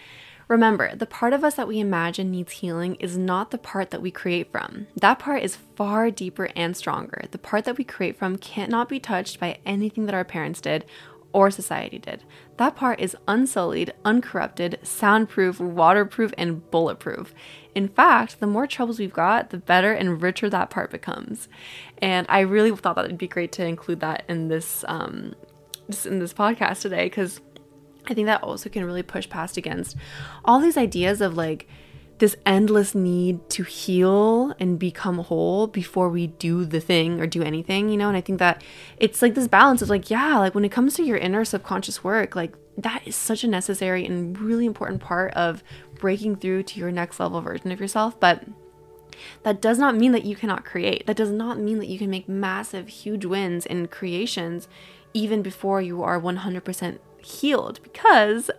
Remember, 0.48 0.94
the 0.94 1.06
part 1.06 1.32
of 1.32 1.42
us 1.42 1.54
that 1.54 1.66
we 1.66 1.80
imagine 1.80 2.30
needs 2.30 2.52
healing 2.52 2.94
is 2.96 3.18
not 3.18 3.50
the 3.50 3.58
part 3.58 3.90
that 3.90 4.00
we 4.00 4.12
create 4.12 4.52
from. 4.52 4.86
That 4.94 5.18
part 5.18 5.42
is 5.42 5.56
far 5.56 6.10
deeper 6.12 6.50
and 6.54 6.76
stronger. 6.76 7.24
The 7.32 7.38
part 7.38 7.64
that 7.64 7.76
we 7.76 7.84
create 7.84 8.16
from 8.16 8.38
cannot 8.38 8.88
be 8.88 9.00
touched 9.00 9.40
by 9.40 9.58
anything 9.66 10.06
that 10.06 10.14
our 10.14 10.24
parents 10.24 10.60
did 10.60 10.84
or 11.32 11.50
society 11.50 11.98
did. 11.98 12.22
That 12.56 12.76
part 12.76 13.00
is 13.00 13.16
unsullied, 13.26 13.92
uncorrupted, 14.04 14.78
soundproof, 14.82 15.58
waterproof, 15.58 16.32
and 16.38 16.70
bulletproof. 16.70 17.34
In 17.76 17.88
fact, 17.88 18.40
the 18.40 18.46
more 18.46 18.66
troubles 18.66 18.98
we've 18.98 19.12
got, 19.12 19.50
the 19.50 19.58
better 19.58 19.92
and 19.92 20.22
richer 20.22 20.48
that 20.48 20.70
part 20.70 20.90
becomes. 20.90 21.46
And 21.98 22.26
I 22.30 22.40
really 22.40 22.74
thought 22.74 22.96
that 22.96 23.04
it'd 23.04 23.18
be 23.18 23.28
great 23.28 23.52
to 23.52 23.66
include 23.66 24.00
that 24.00 24.24
in 24.30 24.48
this 24.48 24.82
um, 24.88 25.34
just 25.90 26.06
in 26.06 26.18
this 26.18 26.32
podcast 26.32 26.80
today 26.80 27.04
because 27.04 27.40
I 28.06 28.14
think 28.14 28.26
that 28.26 28.42
also 28.42 28.70
can 28.70 28.86
really 28.86 29.02
push 29.02 29.28
past 29.28 29.58
against 29.58 29.94
all 30.42 30.58
these 30.58 30.78
ideas 30.78 31.20
of 31.20 31.36
like 31.36 31.68
this 32.18 32.34
endless 32.46 32.94
need 32.94 33.48
to 33.50 33.62
heal 33.62 34.54
and 34.58 34.78
become 34.78 35.18
whole 35.18 35.66
before 35.66 36.08
we 36.08 36.28
do 36.28 36.64
the 36.64 36.80
thing 36.80 37.20
or 37.20 37.26
do 37.26 37.42
anything, 37.42 37.90
you 37.90 37.98
know? 37.98 38.08
And 38.08 38.16
I 38.16 38.22
think 38.22 38.38
that 38.38 38.64
it's 38.96 39.20
like 39.20 39.34
this 39.34 39.48
balance 39.48 39.82
of 39.82 39.90
like, 39.90 40.08
yeah, 40.08 40.38
like 40.38 40.54
when 40.54 40.64
it 40.64 40.72
comes 40.72 40.94
to 40.94 41.02
your 41.02 41.18
inner 41.18 41.44
subconscious 41.44 42.02
work, 42.02 42.34
like 42.34 42.54
that 42.78 43.06
is 43.06 43.16
such 43.16 43.44
a 43.44 43.48
necessary 43.48 44.06
and 44.06 44.38
really 44.38 44.66
important 44.66 45.00
part 45.00 45.32
of 45.34 45.62
breaking 45.98 46.36
through 46.36 46.64
to 46.64 46.80
your 46.80 46.90
next 46.90 47.20
level 47.20 47.40
version 47.40 47.72
of 47.72 47.80
yourself. 47.80 48.18
But 48.18 48.44
that 49.42 49.60
does 49.60 49.78
not 49.78 49.96
mean 49.96 50.12
that 50.12 50.24
you 50.24 50.36
cannot 50.36 50.64
create. 50.64 51.06
That 51.06 51.16
does 51.16 51.30
not 51.30 51.58
mean 51.58 51.78
that 51.78 51.88
you 51.88 51.98
can 51.98 52.10
make 52.10 52.28
massive, 52.28 52.88
huge 52.88 53.24
wins 53.24 53.66
in 53.66 53.88
creations 53.88 54.68
even 55.14 55.42
before 55.42 55.80
you 55.80 56.02
are 56.02 56.20
100% 56.20 56.98
healed 57.22 57.80
because 57.82 58.50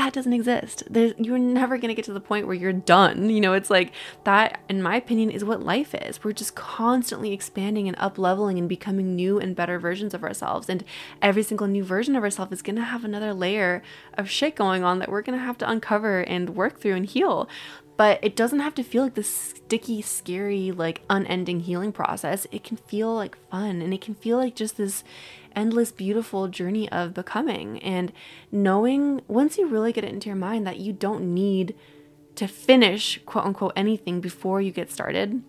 that 0.00 0.14
doesn't 0.14 0.32
exist. 0.32 0.82
There's, 0.88 1.12
you're 1.18 1.38
never 1.38 1.76
going 1.76 1.90
to 1.90 1.94
get 1.94 2.06
to 2.06 2.12
the 2.14 2.22
point 2.22 2.46
where 2.46 2.56
you're 2.56 2.72
done. 2.72 3.28
You 3.28 3.38
know, 3.38 3.52
it's 3.52 3.68
like 3.68 3.92
that, 4.24 4.60
in 4.66 4.82
my 4.82 4.96
opinion, 4.96 5.30
is 5.30 5.44
what 5.44 5.62
life 5.62 5.94
is. 5.94 6.24
We're 6.24 6.32
just 6.32 6.54
constantly 6.54 7.34
expanding 7.34 7.86
and 7.86 7.94
up 8.00 8.16
leveling 8.16 8.58
and 8.58 8.66
becoming 8.66 9.14
new 9.14 9.38
and 9.38 9.54
better 9.54 9.78
versions 9.78 10.14
of 10.14 10.24
ourselves. 10.24 10.70
And 10.70 10.84
every 11.20 11.42
single 11.42 11.66
new 11.66 11.84
version 11.84 12.16
of 12.16 12.22
ourselves 12.22 12.50
is 12.50 12.62
going 12.62 12.76
to 12.76 12.82
have 12.82 13.04
another 13.04 13.34
layer 13.34 13.82
of 14.14 14.30
shit 14.30 14.56
going 14.56 14.84
on 14.84 15.00
that 15.00 15.10
we're 15.10 15.20
going 15.20 15.38
to 15.38 15.44
have 15.44 15.58
to 15.58 15.70
uncover 15.70 16.20
and 16.20 16.56
work 16.56 16.80
through 16.80 16.94
and 16.94 17.04
heal 17.04 17.46
but 18.00 18.18
it 18.22 18.34
doesn't 18.34 18.60
have 18.60 18.74
to 18.74 18.82
feel 18.82 19.02
like 19.02 19.12
this 19.12 19.28
sticky, 19.28 20.00
scary, 20.00 20.72
like 20.72 21.02
unending 21.10 21.60
healing 21.60 21.92
process. 21.92 22.46
It 22.50 22.64
can 22.64 22.78
feel 22.78 23.14
like 23.14 23.36
fun 23.50 23.82
and 23.82 23.92
it 23.92 24.00
can 24.00 24.14
feel 24.14 24.38
like 24.38 24.54
just 24.54 24.78
this 24.78 25.04
endless, 25.54 25.92
beautiful 25.92 26.48
journey 26.48 26.90
of 26.90 27.12
becoming. 27.12 27.78
And 27.80 28.10
knowing 28.50 29.20
once 29.28 29.58
you 29.58 29.66
really 29.66 29.92
get 29.92 30.04
it 30.04 30.14
into 30.14 30.30
your 30.30 30.36
mind 30.36 30.66
that 30.66 30.78
you 30.78 30.94
don't 30.94 31.34
need 31.34 31.74
to 32.36 32.48
finish, 32.48 33.20
quote 33.26 33.44
unquote, 33.44 33.74
anything 33.76 34.22
before 34.22 34.62
you 34.62 34.72
get 34.72 34.90
started 34.90 35.42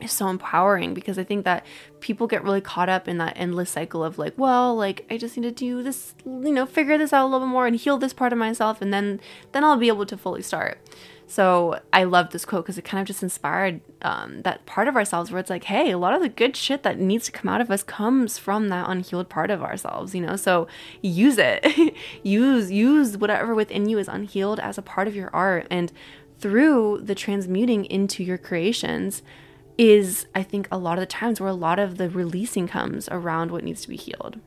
is 0.00 0.10
so 0.10 0.26
empowering 0.26 0.94
because 0.94 1.20
I 1.20 1.22
think 1.22 1.44
that 1.44 1.64
people 2.00 2.26
get 2.26 2.42
really 2.42 2.60
caught 2.60 2.88
up 2.88 3.06
in 3.06 3.18
that 3.18 3.34
endless 3.36 3.70
cycle 3.70 4.02
of 4.02 4.18
like, 4.18 4.34
well, 4.36 4.74
like 4.74 5.06
I 5.08 5.18
just 5.18 5.36
need 5.36 5.44
to 5.44 5.52
do 5.52 5.84
this, 5.84 6.16
you 6.24 6.50
know, 6.50 6.66
figure 6.66 6.98
this 6.98 7.12
out 7.12 7.22
a 7.22 7.28
little 7.28 7.46
bit 7.46 7.52
more 7.52 7.68
and 7.68 7.76
heal 7.76 7.96
this 7.96 8.12
part 8.12 8.32
of 8.32 8.40
myself 8.40 8.82
and 8.82 8.92
then 8.92 9.20
then 9.52 9.62
I'll 9.62 9.76
be 9.76 9.86
able 9.86 10.06
to 10.06 10.16
fully 10.16 10.42
start. 10.42 10.80
So 11.26 11.80
I 11.92 12.04
love 12.04 12.30
this 12.30 12.44
quote 12.44 12.64
because 12.64 12.76
it 12.76 12.84
kind 12.84 13.00
of 13.00 13.06
just 13.06 13.22
inspired 13.22 13.80
um, 14.02 14.42
that 14.42 14.66
part 14.66 14.88
of 14.88 14.96
ourselves 14.96 15.30
where 15.30 15.40
it's 15.40 15.48
like, 15.48 15.64
hey, 15.64 15.90
a 15.90 15.98
lot 15.98 16.14
of 16.14 16.20
the 16.20 16.28
good 16.28 16.56
shit 16.56 16.82
that 16.82 16.98
needs 16.98 17.24
to 17.26 17.32
come 17.32 17.48
out 17.48 17.60
of 17.60 17.70
us 17.70 17.82
comes 17.82 18.36
from 18.38 18.68
that 18.68 18.88
unhealed 18.88 19.28
part 19.28 19.50
of 19.50 19.62
ourselves, 19.62 20.14
you 20.14 20.20
know. 20.20 20.36
So 20.36 20.66
use 21.00 21.38
it, 21.38 21.94
use 22.22 22.70
use 22.70 23.16
whatever 23.16 23.54
within 23.54 23.88
you 23.88 23.98
is 23.98 24.08
unhealed 24.08 24.60
as 24.60 24.76
a 24.76 24.82
part 24.82 25.08
of 25.08 25.16
your 25.16 25.30
art, 25.32 25.66
and 25.70 25.92
through 26.38 27.00
the 27.02 27.14
transmuting 27.14 27.84
into 27.86 28.24
your 28.24 28.38
creations 28.38 29.22
is 29.78 30.26
I 30.34 30.42
think 30.42 30.68
a 30.70 30.76
lot 30.76 30.98
of 30.98 31.02
the 31.02 31.06
times 31.06 31.40
where 31.40 31.48
a 31.48 31.54
lot 31.54 31.78
of 31.78 31.96
the 31.96 32.10
releasing 32.10 32.68
comes 32.68 33.08
around 33.10 33.50
what 33.50 33.64
needs 33.64 33.82
to 33.82 33.88
be 33.88 33.96
healed. 33.96 34.38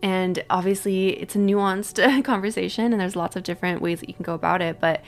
And 0.00 0.44
obviously, 0.48 1.08
it's 1.20 1.34
a 1.34 1.38
nuanced 1.38 2.24
conversation, 2.24 2.92
and 2.92 3.00
there's 3.00 3.16
lots 3.16 3.34
of 3.34 3.42
different 3.42 3.82
ways 3.82 4.00
that 4.00 4.08
you 4.08 4.14
can 4.14 4.22
go 4.22 4.34
about 4.34 4.62
it. 4.62 4.78
But 4.80 5.02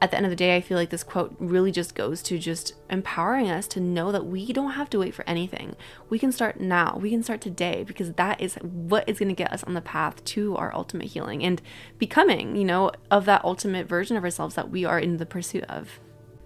at 0.00 0.10
the 0.10 0.16
end 0.16 0.26
of 0.26 0.30
the 0.30 0.36
day, 0.36 0.54
I 0.56 0.60
feel 0.60 0.78
like 0.78 0.90
this 0.90 1.02
quote 1.02 1.34
really 1.38 1.72
just 1.72 1.94
goes 1.94 2.22
to 2.24 2.38
just 2.38 2.74
empowering 2.88 3.50
us 3.50 3.66
to 3.68 3.80
know 3.80 4.12
that 4.12 4.26
we 4.26 4.52
don't 4.52 4.72
have 4.72 4.88
to 4.90 4.98
wait 4.98 5.14
for 5.14 5.28
anything. 5.28 5.74
We 6.08 6.18
can 6.18 6.30
start 6.30 6.60
now. 6.60 6.98
We 7.00 7.10
can 7.10 7.22
start 7.22 7.40
today 7.40 7.84
because 7.84 8.12
that 8.12 8.40
is 8.40 8.54
what 8.56 9.08
is 9.08 9.18
going 9.18 9.28
to 9.28 9.34
get 9.34 9.52
us 9.52 9.64
on 9.64 9.74
the 9.74 9.80
path 9.80 10.24
to 10.26 10.56
our 10.56 10.72
ultimate 10.74 11.08
healing 11.08 11.42
and 11.42 11.60
becoming, 11.98 12.54
you 12.54 12.64
know, 12.64 12.92
of 13.10 13.24
that 13.24 13.44
ultimate 13.44 13.88
version 13.88 14.16
of 14.16 14.22
ourselves 14.22 14.54
that 14.54 14.70
we 14.70 14.84
are 14.84 15.00
in 15.00 15.16
the 15.16 15.26
pursuit 15.26 15.64
of. 15.64 15.98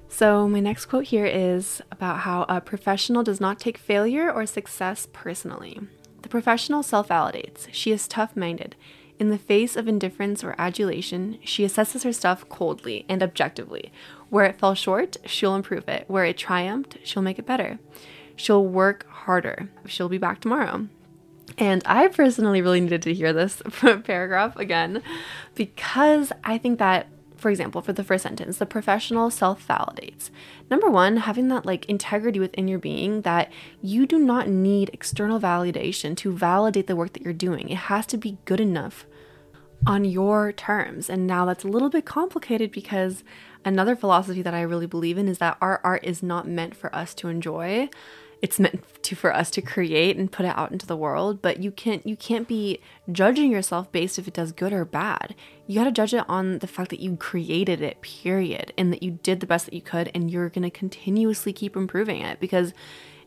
So, 0.08 0.46
my 0.48 0.60
next 0.60 0.86
quote 0.86 1.04
here 1.04 1.26
is 1.26 1.82
about 1.90 2.20
how 2.20 2.44
a 2.48 2.60
professional 2.60 3.22
does 3.22 3.40
not 3.40 3.58
take 3.58 3.78
failure 3.78 4.30
or 4.30 4.46
success 4.46 5.08
personally. 5.12 5.80
The 6.22 6.28
professional 6.28 6.82
self 6.82 7.08
validates. 7.08 7.66
She 7.72 7.92
is 7.92 8.08
tough 8.08 8.36
minded. 8.36 8.76
In 9.22 9.28
the 9.28 9.38
face 9.38 9.76
of 9.76 9.86
indifference 9.86 10.42
or 10.42 10.56
adulation, 10.58 11.38
she 11.44 11.64
assesses 11.64 12.02
her 12.02 12.12
stuff 12.12 12.48
coldly 12.48 13.06
and 13.08 13.22
objectively. 13.22 13.92
Where 14.30 14.46
it 14.46 14.58
fell 14.58 14.74
short, 14.74 15.16
she'll 15.24 15.54
improve 15.54 15.88
it. 15.88 16.06
Where 16.08 16.24
it 16.24 16.36
triumphed, 16.36 16.98
she'll 17.04 17.22
make 17.22 17.38
it 17.38 17.46
better. 17.46 17.78
She'll 18.34 18.66
work 18.66 19.06
harder. 19.08 19.68
She'll 19.86 20.08
be 20.08 20.18
back 20.18 20.40
tomorrow. 20.40 20.88
And 21.56 21.84
I 21.86 22.08
personally 22.08 22.60
really 22.60 22.80
needed 22.80 23.02
to 23.02 23.14
hear 23.14 23.32
this 23.32 23.62
paragraph 24.02 24.56
again 24.56 25.04
because 25.54 26.32
I 26.42 26.58
think 26.58 26.80
that 26.80 27.06
for 27.36 27.50
example, 27.50 27.82
for 27.82 27.92
the 27.92 28.04
first 28.04 28.22
sentence, 28.22 28.58
the 28.58 28.66
professional 28.66 29.28
self 29.28 29.66
validates. 29.66 30.30
Number 30.70 30.88
one, 30.88 31.18
having 31.18 31.48
that 31.48 31.66
like 31.66 31.84
integrity 31.86 32.38
within 32.38 32.68
your 32.68 32.78
being 32.78 33.22
that 33.22 33.52
you 33.80 34.06
do 34.06 34.18
not 34.18 34.48
need 34.48 34.90
external 34.92 35.40
validation 35.40 36.16
to 36.18 36.32
validate 36.32 36.86
the 36.86 36.94
work 36.94 37.12
that 37.14 37.22
you're 37.22 37.32
doing. 37.32 37.68
It 37.68 37.88
has 37.88 38.06
to 38.06 38.16
be 38.16 38.38
good 38.44 38.60
enough 38.60 39.06
on 39.86 40.04
your 40.04 40.52
terms. 40.52 41.10
And 41.10 41.26
now 41.26 41.44
that's 41.44 41.64
a 41.64 41.68
little 41.68 41.90
bit 41.90 42.04
complicated 42.04 42.70
because 42.70 43.24
another 43.64 43.96
philosophy 43.96 44.42
that 44.42 44.54
I 44.54 44.62
really 44.62 44.86
believe 44.86 45.18
in 45.18 45.28
is 45.28 45.38
that 45.38 45.56
our 45.60 45.80
art 45.82 46.04
is 46.04 46.22
not 46.22 46.46
meant 46.46 46.76
for 46.76 46.94
us 46.94 47.14
to 47.14 47.28
enjoy. 47.28 47.88
It's 48.40 48.58
meant 48.58 48.82
to 49.04 49.14
for 49.14 49.34
us 49.34 49.50
to 49.52 49.62
create 49.62 50.16
and 50.16 50.30
put 50.30 50.46
it 50.46 50.56
out 50.56 50.72
into 50.72 50.86
the 50.86 50.96
world. 50.96 51.40
But 51.42 51.62
you 51.62 51.70
can't 51.70 52.04
you 52.06 52.16
can't 52.16 52.48
be 52.48 52.80
judging 53.10 53.52
yourself 53.52 53.90
based 53.92 54.18
if 54.18 54.26
it 54.26 54.34
does 54.34 54.52
good 54.52 54.72
or 54.72 54.84
bad. 54.84 55.34
You 55.66 55.76
got 55.76 55.84
to 55.84 55.92
judge 55.92 56.14
it 56.14 56.24
on 56.28 56.58
the 56.58 56.66
fact 56.66 56.90
that 56.90 57.00
you 57.00 57.16
created 57.16 57.80
it 57.80 58.00
period 58.00 58.72
and 58.76 58.92
that 58.92 59.02
you 59.02 59.12
did 59.22 59.40
the 59.40 59.46
best 59.46 59.66
that 59.66 59.74
you 59.74 59.80
could 59.80 60.10
and 60.14 60.30
you're 60.30 60.48
going 60.48 60.64
to 60.64 60.70
continuously 60.70 61.52
keep 61.52 61.76
improving 61.76 62.20
it 62.20 62.40
because 62.40 62.72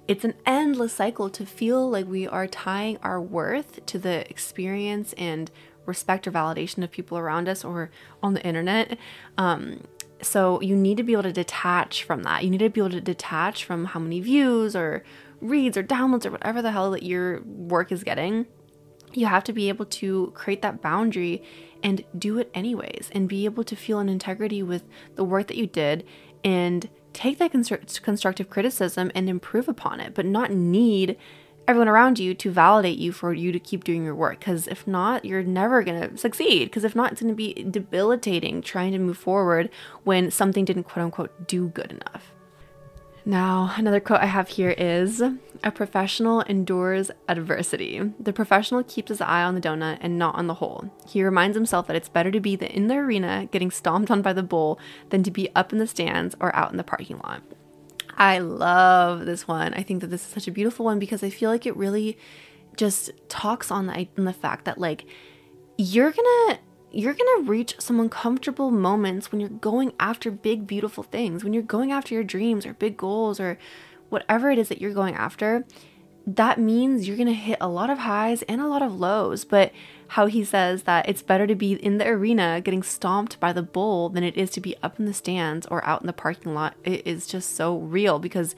it's 0.07 0.23
an 0.23 0.35
endless 0.45 0.93
cycle 0.93 1.29
to 1.31 1.45
feel 1.45 1.89
like 1.89 2.05
we 2.05 2.27
are 2.27 2.45
tying 2.45 2.97
our 3.01 3.19
worth 3.19 3.83
to 3.87 3.97
the 3.97 4.29
experience 4.29 5.13
and 5.13 5.49
respect 5.85 6.27
or 6.27 6.31
validation 6.31 6.83
of 6.83 6.91
people 6.91 7.17
around 7.17 7.47
us 7.47 7.63
or 7.63 7.91
on 8.21 8.33
the 8.33 8.45
internet 8.45 8.97
um, 9.37 9.79
so 10.21 10.61
you 10.61 10.75
need 10.75 10.97
to 10.97 11.03
be 11.03 11.13
able 11.13 11.23
to 11.23 11.31
detach 11.31 12.03
from 12.03 12.23
that. 12.23 12.43
You 12.43 12.49
need 12.49 12.59
to 12.59 12.69
be 12.69 12.81
able 12.81 12.91
to 12.91 13.01
detach 13.01 13.63
from 13.63 13.85
how 13.85 13.99
many 13.99 14.19
views 14.21 14.75
or 14.75 15.03
reads 15.41 15.77
or 15.77 15.83
downloads 15.83 16.25
or 16.25 16.31
whatever 16.31 16.61
the 16.61 16.71
hell 16.71 16.91
that 16.91 17.03
your 17.03 17.41
work 17.41 17.91
is 17.91 18.03
getting. 18.03 18.47
You 19.13 19.27
have 19.27 19.43
to 19.45 19.53
be 19.53 19.69
able 19.69 19.85
to 19.85 20.31
create 20.35 20.61
that 20.61 20.81
boundary 20.81 21.43
and 21.83 22.03
do 22.17 22.39
it 22.39 22.49
anyways 22.53 23.09
and 23.13 23.29
be 23.29 23.45
able 23.45 23.63
to 23.65 23.75
feel 23.75 23.99
an 23.99 24.09
integrity 24.09 24.63
with 24.63 24.83
the 25.15 25.23
work 25.23 25.47
that 25.47 25.57
you 25.57 25.67
did 25.67 26.05
and 26.43 26.89
take 27.13 27.37
that 27.37 27.53
constru- 27.53 28.01
constructive 28.01 28.49
criticism 28.49 29.11
and 29.15 29.29
improve 29.29 29.67
upon 29.67 29.99
it, 29.99 30.13
but 30.13 30.25
not 30.25 30.51
need 30.51 31.17
everyone 31.67 31.87
around 31.87 32.19
you 32.19 32.33
to 32.35 32.51
validate 32.51 32.97
you 32.97 33.11
for 33.11 33.33
you 33.33 33.51
to 33.51 33.59
keep 33.59 33.83
doing 33.83 34.03
your 34.03 34.15
work 34.15 34.39
because 34.39 34.67
if 34.67 34.87
not 34.87 35.25
you're 35.25 35.43
never 35.43 35.83
going 35.83 36.09
to 36.09 36.17
succeed. 36.17 36.65
Because 36.65 36.83
if 36.83 36.95
not 36.95 37.11
it's 37.11 37.21
going 37.21 37.33
to 37.33 37.35
be 37.35 37.53
debilitating 37.63 38.61
trying 38.61 38.91
to 38.91 38.99
move 38.99 39.17
forward 39.17 39.69
when 40.03 40.31
something 40.31 40.65
didn't 40.65 40.83
quote 40.83 41.03
unquote 41.05 41.47
do 41.47 41.69
good 41.69 41.91
enough. 41.91 42.31
Now 43.27 43.73
another 43.75 43.99
quote 43.99 44.21
i 44.21 44.27
have 44.27 44.49
here 44.49 44.75
is 44.77 45.19
a 45.63 45.71
professional 45.71 46.41
endures 46.41 47.09
adversity. 47.27 48.13
The 48.19 48.33
professional 48.33 48.83
keeps 48.83 49.09
his 49.09 49.21
eye 49.21 49.41
on 49.41 49.55
the 49.55 49.61
donut 49.61 49.97
and 50.01 50.19
not 50.19 50.35
on 50.35 50.45
the 50.45 50.55
hole. 50.55 50.91
He 51.07 51.23
reminds 51.23 51.57
himself 51.57 51.87
that 51.87 51.95
it's 51.95 52.09
better 52.09 52.29
to 52.29 52.39
be 52.39 52.53
in 52.53 52.87
the 52.87 52.95
arena 52.95 53.47
getting 53.51 53.71
stomped 53.71 54.11
on 54.11 54.21
by 54.21 54.33
the 54.33 54.43
bull 54.43 54.79
than 55.09 55.23
to 55.23 55.31
be 55.31 55.49
up 55.55 55.73
in 55.73 55.79
the 55.79 55.87
stands 55.87 56.35
or 56.39 56.55
out 56.55 56.69
in 56.69 56.77
the 56.77 56.83
parking 56.83 57.17
lot 57.17 57.41
I 58.17 58.39
love 58.39 59.25
this 59.25 59.47
one. 59.47 59.73
I 59.73 59.83
think 59.83 60.01
that 60.01 60.07
this 60.07 60.21
is 60.21 60.27
such 60.27 60.47
a 60.47 60.51
beautiful 60.51 60.85
one 60.85 60.99
because 60.99 61.23
I 61.23 61.29
feel 61.29 61.49
like 61.49 61.65
it 61.65 61.75
really 61.75 62.17
just 62.77 63.11
talks 63.29 63.71
on 63.71 63.87
the, 63.87 64.07
on 64.17 64.25
the 64.25 64.33
fact 64.33 64.65
that 64.65 64.77
like 64.77 65.05
you're 65.77 66.11
gonna 66.11 66.59
you're 66.91 67.13
gonna 67.13 67.49
reach 67.49 67.75
some 67.79 67.99
uncomfortable 67.99 68.71
moments 68.71 69.31
when 69.31 69.39
you're 69.41 69.49
going 69.49 69.93
after 69.99 70.31
big 70.31 70.65
beautiful 70.67 71.03
things 71.03 71.43
when 71.43 71.53
you're 71.53 71.63
going 71.63 71.91
after 71.91 72.13
your 72.13 72.23
dreams 72.23 72.65
or 72.65 72.73
big 72.73 72.97
goals 72.97 73.39
or 73.39 73.57
whatever 74.09 74.51
it 74.51 74.57
is 74.57 74.69
that 74.69 74.81
you're 74.81 74.93
going 74.93 75.15
after 75.15 75.65
that 76.27 76.59
means 76.59 77.07
you're 77.07 77.17
to 77.17 77.33
hit 77.33 77.57
a 77.61 77.67
lot 77.67 77.89
of 77.89 77.99
highs 77.99 78.41
and 78.43 78.59
a 78.59 78.67
lot 78.67 78.81
of 78.81 78.99
lows. 78.99 79.45
But 79.45 79.71
how 80.09 80.27
he 80.27 80.43
says 80.43 80.83
that 80.83 81.07
it's 81.09 81.21
better 81.21 81.47
to 81.47 81.55
be 81.55 81.73
in 81.73 81.97
the 81.97 82.07
arena 82.07 82.61
getting 82.61 82.83
stomped 82.83 83.39
by 83.39 83.51
the 83.51 83.63
bull 83.63 84.09
than 84.09 84.23
it 84.23 84.37
is 84.37 84.49
to 84.51 84.61
be 84.61 84.75
up 84.83 84.99
in 84.99 85.05
the 85.05 85.13
stands 85.13 85.65
or 85.67 85.83
out 85.85 86.01
in 86.01 86.07
the 86.07 86.13
parking 86.13 86.53
lot. 86.53 86.75
It 86.83 87.05
is 87.05 87.27
just 87.27 87.55
so 87.55 87.77
real 87.77 88.19
because 88.19 88.55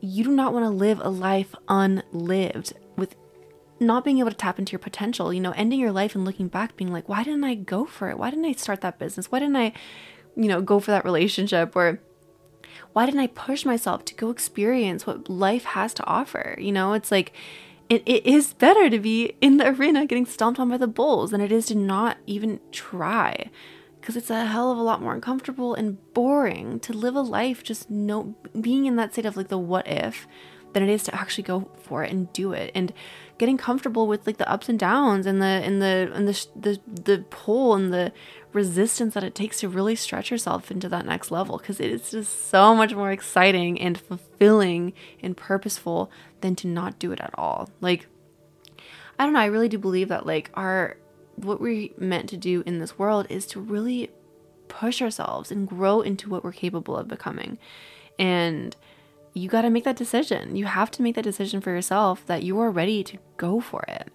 you 0.00 0.24
do 0.24 0.30
not 0.30 0.52
want 0.52 0.64
to 0.64 0.70
live 0.70 1.00
a 1.02 1.08
life 1.08 1.54
unlived 1.68 2.74
with 2.96 3.16
not 3.80 4.04
being 4.04 4.18
able 4.18 4.30
to 4.30 4.36
tap 4.36 4.58
into 4.58 4.72
your 4.72 4.78
potential, 4.78 5.32
you 5.32 5.40
know, 5.40 5.52
ending 5.52 5.80
your 5.80 5.92
life 5.92 6.14
and 6.14 6.24
looking 6.24 6.48
back 6.48 6.76
being 6.76 6.92
like, 6.92 7.08
why 7.08 7.24
didn't 7.24 7.44
I 7.44 7.54
go 7.54 7.84
for 7.84 8.10
it? 8.10 8.18
Why 8.18 8.30
didn't 8.30 8.44
I 8.44 8.52
start 8.52 8.80
that 8.82 8.98
business? 8.98 9.32
Why 9.32 9.40
didn't 9.40 9.56
I, 9.56 9.72
you 10.36 10.48
know, 10.48 10.60
go 10.60 10.78
for 10.78 10.90
that 10.90 11.04
relationship 11.04 11.74
or 11.74 12.00
why 12.92 13.06
didn't 13.06 13.20
I 13.20 13.26
push 13.28 13.64
myself 13.64 14.04
to 14.06 14.14
go 14.14 14.30
experience 14.30 15.06
what 15.06 15.28
life 15.28 15.64
has 15.64 15.92
to 15.94 16.04
offer? 16.04 16.56
You 16.58 16.72
know, 16.72 16.92
it's 16.92 17.10
like 17.10 17.32
it, 17.94 18.02
it 18.06 18.26
is 18.26 18.52
better 18.52 18.90
to 18.90 18.98
be 18.98 19.36
in 19.40 19.58
the 19.58 19.68
arena 19.68 20.06
getting 20.06 20.26
stomped 20.26 20.58
on 20.58 20.68
by 20.68 20.76
the 20.76 20.86
bulls 20.86 21.30
than 21.30 21.40
it 21.40 21.52
is 21.52 21.66
to 21.66 21.74
not 21.74 22.18
even 22.26 22.60
try. 22.72 23.50
Because 24.00 24.16
it's 24.16 24.30
a 24.30 24.44
hell 24.44 24.70
of 24.70 24.78
a 24.78 24.82
lot 24.82 25.00
more 25.00 25.14
uncomfortable 25.14 25.74
and 25.74 25.98
boring 26.12 26.80
to 26.80 26.92
live 26.92 27.14
a 27.14 27.22
life 27.22 27.62
just 27.62 27.88
no 27.88 28.34
being 28.60 28.84
in 28.84 28.96
that 28.96 29.12
state 29.12 29.24
of 29.24 29.36
like 29.36 29.48
the 29.48 29.58
what 29.58 29.86
if 29.88 30.26
than 30.74 30.82
it 30.82 30.90
is 30.90 31.04
to 31.04 31.14
actually 31.14 31.44
go 31.44 31.70
for 31.80 32.04
it 32.04 32.10
and 32.10 32.30
do 32.32 32.52
it 32.52 32.70
and 32.74 32.92
getting 33.38 33.56
comfortable 33.56 34.06
with 34.06 34.26
like 34.26 34.36
the 34.36 34.50
ups 34.50 34.68
and 34.68 34.78
downs 34.78 35.24
and 35.24 35.40
the 35.40 35.46
and 35.46 35.80
the 35.80 36.10
and 36.12 36.28
the 36.28 36.48
the, 36.54 36.80
the 36.86 37.24
pull 37.30 37.74
and 37.74 37.92
the 37.92 38.12
resistance 38.54 39.14
that 39.14 39.24
it 39.24 39.34
takes 39.34 39.60
to 39.60 39.68
really 39.68 39.96
stretch 39.96 40.30
yourself 40.30 40.70
into 40.70 40.88
that 40.88 41.04
next 41.04 41.30
level 41.30 41.58
because 41.58 41.80
it 41.80 41.90
is 41.90 42.10
just 42.10 42.48
so 42.48 42.74
much 42.74 42.94
more 42.94 43.10
exciting 43.10 43.80
and 43.80 43.98
fulfilling 43.98 44.92
and 45.22 45.36
purposeful 45.36 46.10
than 46.40 46.54
to 46.56 46.68
not 46.68 46.98
do 46.98 47.12
it 47.12 47.20
at 47.20 47.34
all. 47.36 47.68
Like, 47.80 48.06
I 49.18 49.24
don't 49.24 49.32
know, 49.32 49.40
I 49.40 49.46
really 49.46 49.68
do 49.68 49.78
believe 49.78 50.08
that, 50.08 50.26
like, 50.26 50.50
our 50.54 50.96
what 51.36 51.60
we're 51.60 51.88
meant 51.98 52.28
to 52.30 52.36
do 52.36 52.62
in 52.64 52.78
this 52.78 52.96
world 52.96 53.26
is 53.28 53.44
to 53.46 53.60
really 53.60 54.10
push 54.68 55.02
ourselves 55.02 55.50
and 55.50 55.68
grow 55.68 56.00
into 56.00 56.28
what 56.28 56.44
we're 56.44 56.52
capable 56.52 56.96
of 56.96 57.08
becoming. 57.08 57.58
And 58.18 58.76
you 59.32 59.48
got 59.48 59.62
to 59.62 59.70
make 59.70 59.84
that 59.84 59.96
decision. 59.96 60.54
You 60.54 60.66
have 60.66 60.92
to 60.92 61.02
make 61.02 61.16
that 61.16 61.24
decision 61.24 61.60
for 61.60 61.70
yourself 61.70 62.24
that 62.26 62.44
you 62.44 62.58
are 62.60 62.70
ready 62.70 63.02
to 63.04 63.18
go 63.36 63.60
for 63.60 63.84
it. 63.88 64.12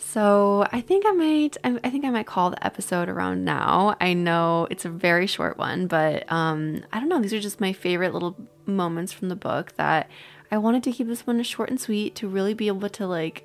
So 0.00 0.66
I 0.72 0.80
think 0.80 1.04
I 1.06 1.12
might 1.12 1.56
I 1.62 1.90
think 1.90 2.04
I 2.04 2.10
might 2.10 2.26
call 2.26 2.50
the 2.50 2.66
episode 2.66 3.08
around 3.08 3.44
now. 3.44 3.96
I 4.00 4.14
know 4.14 4.66
it's 4.70 4.84
a 4.84 4.90
very 4.90 5.26
short 5.26 5.58
one, 5.58 5.86
but 5.86 6.30
um, 6.32 6.82
I 6.92 6.98
don't 6.98 7.08
know. 7.08 7.20
These 7.20 7.34
are 7.34 7.40
just 7.40 7.60
my 7.60 7.72
favorite 7.72 8.12
little 8.12 8.36
moments 8.66 9.12
from 9.12 9.28
the 9.28 9.36
book 9.36 9.76
that 9.76 10.08
I 10.50 10.58
wanted 10.58 10.82
to 10.84 10.92
keep 10.92 11.06
this 11.06 11.26
one 11.26 11.40
short 11.42 11.70
and 11.70 11.80
sweet 11.80 12.14
to 12.16 12.28
really 12.28 12.54
be 12.54 12.66
able 12.66 12.88
to 12.88 13.06
like 13.06 13.44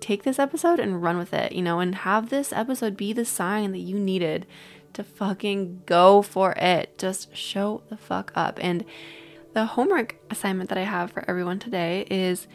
take 0.00 0.22
this 0.22 0.38
episode 0.38 0.80
and 0.80 1.02
run 1.02 1.18
with 1.18 1.32
it, 1.32 1.52
you 1.52 1.62
know, 1.62 1.78
and 1.78 1.94
have 1.94 2.30
this 2.30 2.52
episode 2.52 2.96
be 2.96 3.12
the 3.12 3.24
sign 3.24 3.72
that 3.72 3.78
you 3.78 3.98
needed 3.98 4.46
to 4.94 5.04
fucking 5.04 5.82
go 5.86 6.22
for 6.22 6.52
it. 6.52 6.96
Just 6.98 7.36
show 7.36 7.82
the 7.90 7.96
fuck 7.96 8.32
up. 8.34 8.58
And 8.62 8.84
the 9.52 9.66
homework 9.66 10.16
assignment 10.30 10.68
that 10.70 10.78
I 10.78 10.84
have 10.84 11.12
for 11.12 11.24
everyone 11.28 11.58
today 11.58 12.06
is 12.10 12.48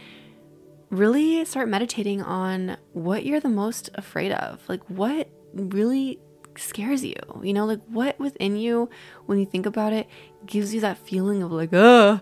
really 0.90 1.46
start 1.46 1.70
meditating 1.70 2.22
on 2.22 2.78
what 2.94 3.26
you're 3.26 3.40
the 3.40 3.50
most 3.50 3.90
afraid 3.96 4.32
of. 4.32 4.60
Like, 4.68 4.84
what 4.90 5.30
really 5.54 6.20
scares 6.58 7.04
you? 7.04 7.16
You 7.42 7.54
know, 7.54 7.66
like 7.66 7.82
what 7.88 8.20
within 8.20 8.56
you, 8.56 8.90
when 9.26 9.40
you 9.40 9.46
think 9.46 9.66
about 9.66 9.94
it, 9.94 10.08
gives 10.46 10.74
you 10.74 10.82
that 10.82 10.98
feeling 10.98 11.44
of 11.44 11.52
like, 11.52 11.74
ugh. 11.74 12.22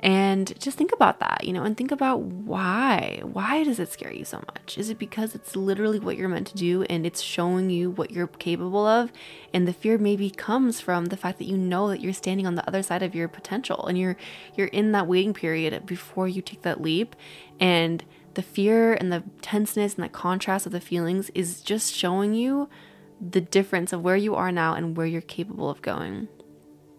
And 0.00 0.58
just 0.60 0.78
think 0.78 0.92
about 0.92 1.18
that, 1.18 1.42
you 1.42 1.52
know, 1.52 1.64
and 1.64 1.76
think 1.76 1.90
about 1.90 2.20
why. 2.20 3.20
Why 3.24 3.64
does 3.64 3.80
it 3.80 3.90
scare 3.90 4.12
you 4.12 4.24
so 4.24 4.38
much? 4.38 4.78
Is 4.78 4.90
it 4.90 4.98
because 4.98 5.34
it's 5.34 5.56
literally 5.56 5.98
what 5.98 6.16
you're 6.16 6.28
meant 6.28 6.46
to 6.48 6.56
do 6.56 6.84
and 6.84 7.04
it's 7.04 7.20
showing 7.20 7.68
you 7.68 7.90
what 7.90 8.12
you're 8.12 8.28
capable 8.28 8.86
of? 8.86 9.10
And 9.52 9.66
the 9.66 9.72
fear 9.72 9.98
maybe 9.98 10.30
comes 10.30 10.80
from 10.80 11.06
the 11.06 11.16
fact 11.16 11.38
that 11.38 11.46
you 11.46 11.58
know 11.58 11.88
that 11.88 12.00
you're 12.00 12.12
standing 12.12 12.46
on 12.46 12.54
the 12.54 12.66
other 12.68 12.82
side 12.82 13.02
of 13.02 13.14
your 13.14 13.26
potential 13.26 13.86
and 13.86 13.98
you're 13.98 14.16
you're 14.54 14.68
in 14.68 14.92
that 14.92 15.08
waiting 15.08 15.34
period 15.34 15.84
before 15.84 16.28
you 16.28 16.42
take 16.42 16.62
that 16.62 16.80
leap. 16.80 17.16
And 17.58 18.04
the 18.34 18.42
fear 18.42 18.94
and 18.94 19.12
the 19.12 19.24
tenseness 19.42 19.96
and 19.96 20.04
the 20.04 20.08
contrast 20.08 20.64
of 20.64 20.70
the 20.70 20.80
feelings 20.80 21.28
is 21.34 21.60
just 21.60 21.92
showing 21.92 22.34
you 22.34 22.68
the 23.20 23.40
difference 23.40 23.92
of 23.92 24.02
where 24.02 24.16
you 24.16 24.36
are 24.36 24.52
now 24.52 24.74
and 24.74 24.96
where 24.96 25.06
you're 25.06 25.20
capable 25.20 25.68
of 25.68 25.82
going. 25.82 26.28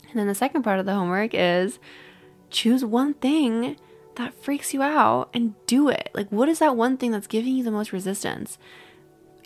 And 0.09 0.19
then 0.19 0.27
the 0.27 0.35
second 0.35 0.63
part 0.63 0.79
of 0.79 0.85
the 0.85 0.93
homework 0.93 1.31
is 1.33 1.79
choose 2.49 2.83
one 2.83 3.13
thing 3.15 3.77
that 4.15 4.33
freaks 4.33 4.73
you 4.73 4.81
out 4.81 5.29
and 5.33 5.55
do 5.65 5.89
it. 5.89 6.09
Like, 6.13 6.29
what 6.29 6.49
is 6.49 6.59
that 6.59 6.75
one 6.75 6.97
thing 6.97 7.11
that's 7.11 7.27
giving 7.27 7.55
you 7.55 7.63
the 7.63 7.71
most 7.71 7.93
resistance? 7.93 8.57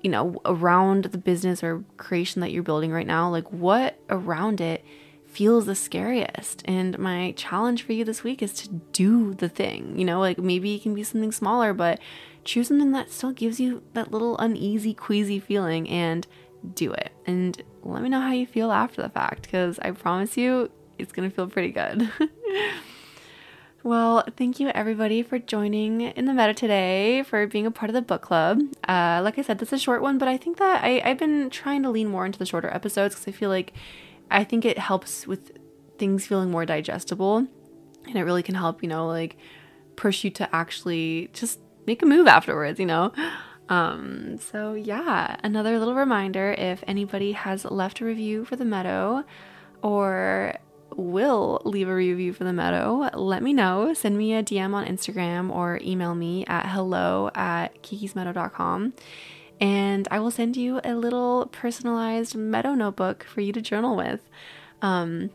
You 0.02 0.10
know, 0.10 0.42
around 0.46 1.06
the 1.06 1.18
business 1.18 1.64
or 1.64 1.84
creation 1.98 2.42
that 2.42 2.52
you're 2.52 2.64
building 2.64 2.92
right 2.92 3.08
now, 3.08 3.30
like, 3.30 3.50
what 3.52 4.00
around 4.10 4.60
it 4.60 4.84
feels 5.26 5.66
the 5.66 5.76
scariest? 5.76 6.64
And 6.66 6.98
my 6.98 7.34
challenge 7.38 7.84
for 7.84 7.94
you 7.94 8.04
this 8.04 8.24
week 8.24 8.42
is 8.42 8.54
to 8.54 8.70
do 8.70 9.34
the 9.34 9.50
thing. 9.50 9.98
You 9.98 10.06
know, 10.06 10.20
like 10.20 10.38
maybe 10.38 10.76
it 10.76 10.84
can 10.84 10.94
be 10.94 11.04
something 11.04 11.32
smaller, 11.32 11.74
but 11.74 12.00
choose 12.44 12.68
something 12.68 12.92
that 12.92 13.12
still 13.12 13.32
gives 13.32 13.60
you 13.60 13.84
that 13.94 14.12
little 14.12 14.38
uneasy, 14.38 14.94
queasy 14.94 15.40
feeling 15.40 15.90
and 15.90 16.28
do 16.74 16.92
it. 16.94 17.12
And 17.26 17.62
let 17.84 18.02
me 18.02 18.10
know 18.10 18.22
how 18.22 18.32
you 18.32 18.48
feel 18.48 18.72
after 18.72 19.02
the 19.02 19.10
fact 19.10 19.44
because 19.44 19.80
I 19.80 19.92
promise 19.92 20.38
you 20.38 20.72
it's 20.98 21.12
going 21.12 21.30
to 21.30 21.36
feel 21.36 21.48
pretty 21.48 21.72
good. 21.72 22.10
well, 23.84 24.24
thank 24.38 24.62
you 24.62 24.70
everybody 24.70 25.22
for 25.22 25.38
joining 25.38 26.02
in 26.02 26.26
the 26.26 26.34
meadow 26.34 26.54
today, 26.54 27.22
for 27.24 27.46
being 27.48 27.66
a 27.66 27.72
part 27.72 27.90
of 27.90 27.94
the 27.94 28.02
book 28.02 28.22
club. 28.22 28.62
Uh, 28.88 29.20
like 29.22 29.38
I 29.38 29.42
said, 29.42 29.60
this 29.60 29.70
is 29.70 29.74
a 29.74 29.80
short 29.80 30.02
one, 30.02 30.18
but 30.18 30.30
I 30.30 30.38
think 30.38 30.58
that 30.58 30.84
I, 30.84 31.02
I've 31.04 31.18
been 31.18 31.50
trying 31.50 31.84
to 31.84 31.90
lean 31.90 32.08
more 32.08 32.26
into 32.26 32.40
the 32.40 32.46
shorter 32.46 32.74
episodes 32.74 33.16
because 33.16 33.28
I 33.28 33.38
feel 33.38 33.50
like 33.50 33.74
I 34.32 34.46
think 34.46 34.64
it 34.64 34.80
helps 34.80 35.28
with 35.28 35.58
things 35.98 36.26
feeling 36.26 36.50
more 36.50 36.66
digestible 36.66 37.46
and 38.08 38.16
it 38.16 38.24
really 38.24 38.42
can 38.42 38.56
help, 38.56 38.82
you 38.82 38.90
know, 38.90 39.08
like 39.08 39.38
push 39.98 40.24
you 40.24 40.30
to 40.32 40.56
actually 40.56 41.30
just 41.34 41.60
make 41.86 42.02
a 42.02 42.06
move 42.06 42.28
afterwards, 42.28 42.80
you 42.80 42.86
know? 42.86 43.12
Um, 43.70 44.38
so 44.40 44.74
yeah, 44.74 45.38
another 45.44 45.80
little 45.80 45.96
reminder 45.96 46.54
if 46.58 46.84
anybody 46.88 47.34
has 47.34 47.66
left 47.66 48.02
a 48.02 48.06
review 48.06 48.46
for 48.46 48.56
the 48.56 48.66
meadow 48.66 49.24
or 49.82 50.56
will 50.98 51.62
leave 51.66 51.88
a 51.88 51.96
review 51.96 52.34
for 52.34 52.44
the 52.44 52.54
meadow, 52.54 53.10
let 53.14 53.44
me 53.44 53.54
know. 53.54 53.94
Send 53.94 54.18
me 54.18 54.34
a 54.34 54.44
DM 54.44 54.74
on 54.74 54.86
Instagram 54.86 55.50
or 55.50 55.80
email 55.82 56.16
me 56.16 56.46
at 56.46 56.68
hello 56.68 57.30
at 57.36 57.82
kikismeadow.com 57.84 58.94
and 59.60 60.08
I 60.12 60.20
will 60.20 60.32
send 60.32 60.58
you 60.58 60.82
a 60.84 60.94
little 60.96 61.48
personalized 61.52 62.36
meadow 62.36 62.74
notebook 62.74 63.24
for 63.24 63.42
you 63.42 63.54
to 63.54 63.62
journal 63.62 63.96
with. 63.96 64.20
Um, 64.82 65.30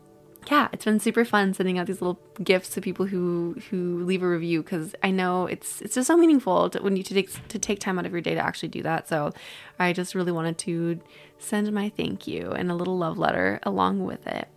yeah, 0.49 0.67
it's 0.71 0.85
been 0.85 0.99
super 0.99 1.25
fun 1.25 1.53
sending 1.53 1.77
out 1.77 1.87
these 1.87 2.01
little 2.01 2.19
gifts 2.43 2.69
to 2.69 2.81
people 2.81 3.07
who 3.07 3.55
who 3.69 4.03
leave 4.03 4.23
a 4.23 4.29
review 4.29 4.63
because 4.63 4.95
I 5.03 5.11
know 5.11 5.47
it's 5.47 5.81
it's 5.81 5.95
just 5.95 6.07
so 6.07 6.15
meaningful 6.15 6.69
to, 6.69 6.81
when 6.81 6.95
you 6.95 7.03
to 7.03 7.13
take 7.13 7.47
to 7.49 7.59
take 7.59 7.79
time 7.79 7.99
out 7.99 8.05
of 8.05 8.11
your 8.11 8.21
day 8.21 8.35
to 8.35 8.39
actually 8.39 8.69
do 8.69 8.83
that. 8.83 9.07
So 9.07 9.33
I 9.79 9.93
just 9.93 10.15
really 10.15 10.31
wanted 10.31 10.57
to 10.59 10.99
send 11.39 11.71
my 11.71 11.89
thank 11.89 12.27
you 12.27 12.51
and 12.51 12.71
a 12.71 12.75
little 12.75 12.97
love 12.97 13.17
letter 13.17 13.59
along 13.63 14.05
with 14.05 14.25
it. 14.27 14.47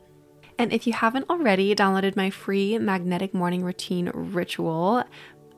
And 0.59 0.73
if 0.73 0.87
you 0.87 0.93
haven't 0.93 1.29
already 1.31 1.75
downloaded 1.75 2.17
my 2.17 2.31
free 2.31 2.79
magnetic 2.79 3.35
morning 3.35 3.65
routine 3.65 4.11
ritual, 4.15 5.05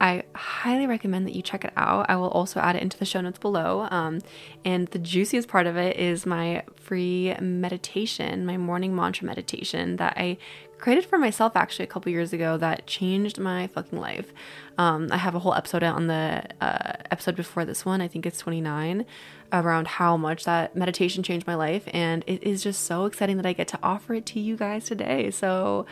I 0.00 0.24
highly 0.34 0.86
recommend 0.86 1.26
that 1.26 1.34
you 1.34 1.42
check 1.42 1.64
it 1.64 1.72
out. 1.76 2.06
I 2.08 2.16
will 2.16 2.28
also 2.28 2.60
add 2.60 2.76
it 2.76 2.82
into 2.82 2.98
the 2.98 3.04
show 3.04 3.20
notes 3.20 3.38
below. 3.38 3.86
Um, 3.90 4.20
and 4.64 4.88
the 4.88 4.98
juiciest 4.98 5.48
part 5.48 5.66
of 5.66 5.76
it 5.76 5.96
is 5.96 6.26
my 6.26 6.62
free 6.76 7.34
meditation, 7.40 8.44
my 8.44 8.56
morning 8.56 8.94
mantra 8.94 9.26
meditation 9.26 9.96
that 9.96 10.14
I 10.16 10.38
created 10.78 11.06
for 11.06 11.16
myself 11.18 11.56
actually 11.56 11.84
a 11.84 11.88
couple 11.88 12.12
years 12.12 12.34
ago 12.34 12.58
that 12.58 12.86
changed 12.86 13.38
my 13.38 13.68
fucking 13.68 13.98
life. 13.98 14.32
Um, 14.76 15.08
I 15.10 15.16
have 15.16 15.34
a 15.34 15.38
whole 15.38 15.54
episode 15.54 15.82
on 15.82 16.08
the 16.08 16.42
uh, 16.60 16.92
episode 17.10 17.36
before 17.36 17.64
this 17.64 17.86
one, 17.86 18.00
I 18.02 18.08
think 18.08 18.26
it's 18.26 18.38
29, 18.38 19.06
around 19.52 19.86
how 19.86 20.16
much 20.18 20.44
that 20.44 20.76
meditation 20.76 21.22
changed 21.22 21.46
my 21.46 21.54
life. 21.54 21.84
And 21.94 22.22
it 22.26 22.42
is 22.42 22.62
just 22.62 22.82
so 22.82 23.06
exciting 23.06 23.38
that 23.38 23.46
I 23.46 23.54
get 23.54 23.68
to 23.68 23.78
offer 23.82 24.14
it 24.14 24.26
to 24.26 24.40
you 24.40 24.56
guys 24.56 24.84
today. 24.84 25.30
So, 25.30 25.86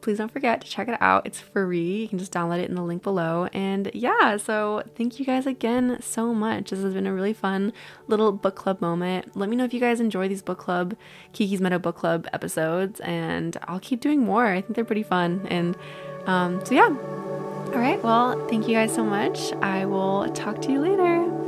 please 0.00 0.18
don't 0.18 0.32
forget 0.32 0.60
to 0.60 0.66
check 0.66 0.88
it 0.88 1.00
out. 1.00 1.26
It's 1.26 1.40
free. 1.40 2.02
You 2.02 2.08
can 2.08 2.18
just 2.18 2.32
download 2.32 2.60
it 2.60 2.68
in 2.68 2.74
the 2.74 2.82
link 2.82 3.02
below. 3.02 3.48
And 3.52 3.90
yeah, 3.94 4.36
so 4.36 4.82
thank 4.96 5.18
you 5.18 5.26
guys 5.26 5.46
again 5.46 5.98
so 6.00 6.34
much. 6.34 6.70
This 6.70 6.80
has 6.80 6.94
been 6.94 7.06
a 7.06 7.12
really 7.12 7.32
fun 7.32 7.72
little 8.06 8.32
book 8.32 8.56
club 8.56 8.80
moment. 8.80 9.36
Let 9.36 9.48
me 9.48 9.56
know 9.56 9.64
if 9.64 9.74
you 9.74 9.80
guys 9.80 10.00
enjoy 10.00 10.28
these 10.28 10.42
book 10.42 10.58
club, 10.58 10.96
Kiki's 11.32 11.60
Meadow 11.60 11.78
Book 11.78 11.96
Club 11.96 12.26
episodes, 12.32 13.00
and 13.00 13.56
I'll 13.64 13.80
keep 13.80 14.00
doing 14.00 14.22
more. 14.22 14.46
I 14.46 14.60
think 14.60 14.74
they're 14.74 14.84
pretty 14.84 15.02
fun. 15.02 15.46
And 15.50 15.76
um, 16.26 16.64
so 16.64 16.74
yeah. 16.74 16.88
All 16.88 17.74
right. 17.74 18.02
Well, 18.02 18.46
thank 18.48 18.66
you 18.66 18.74
guys 18.74 18.94
so 18.94 19.04
much. 19.04 19.52
I 19.54 19.84
will 19.84 20.30
talk 20.32 20.62
to 20.62 20.72
you 20.72 20.80
later. 20.80 21.47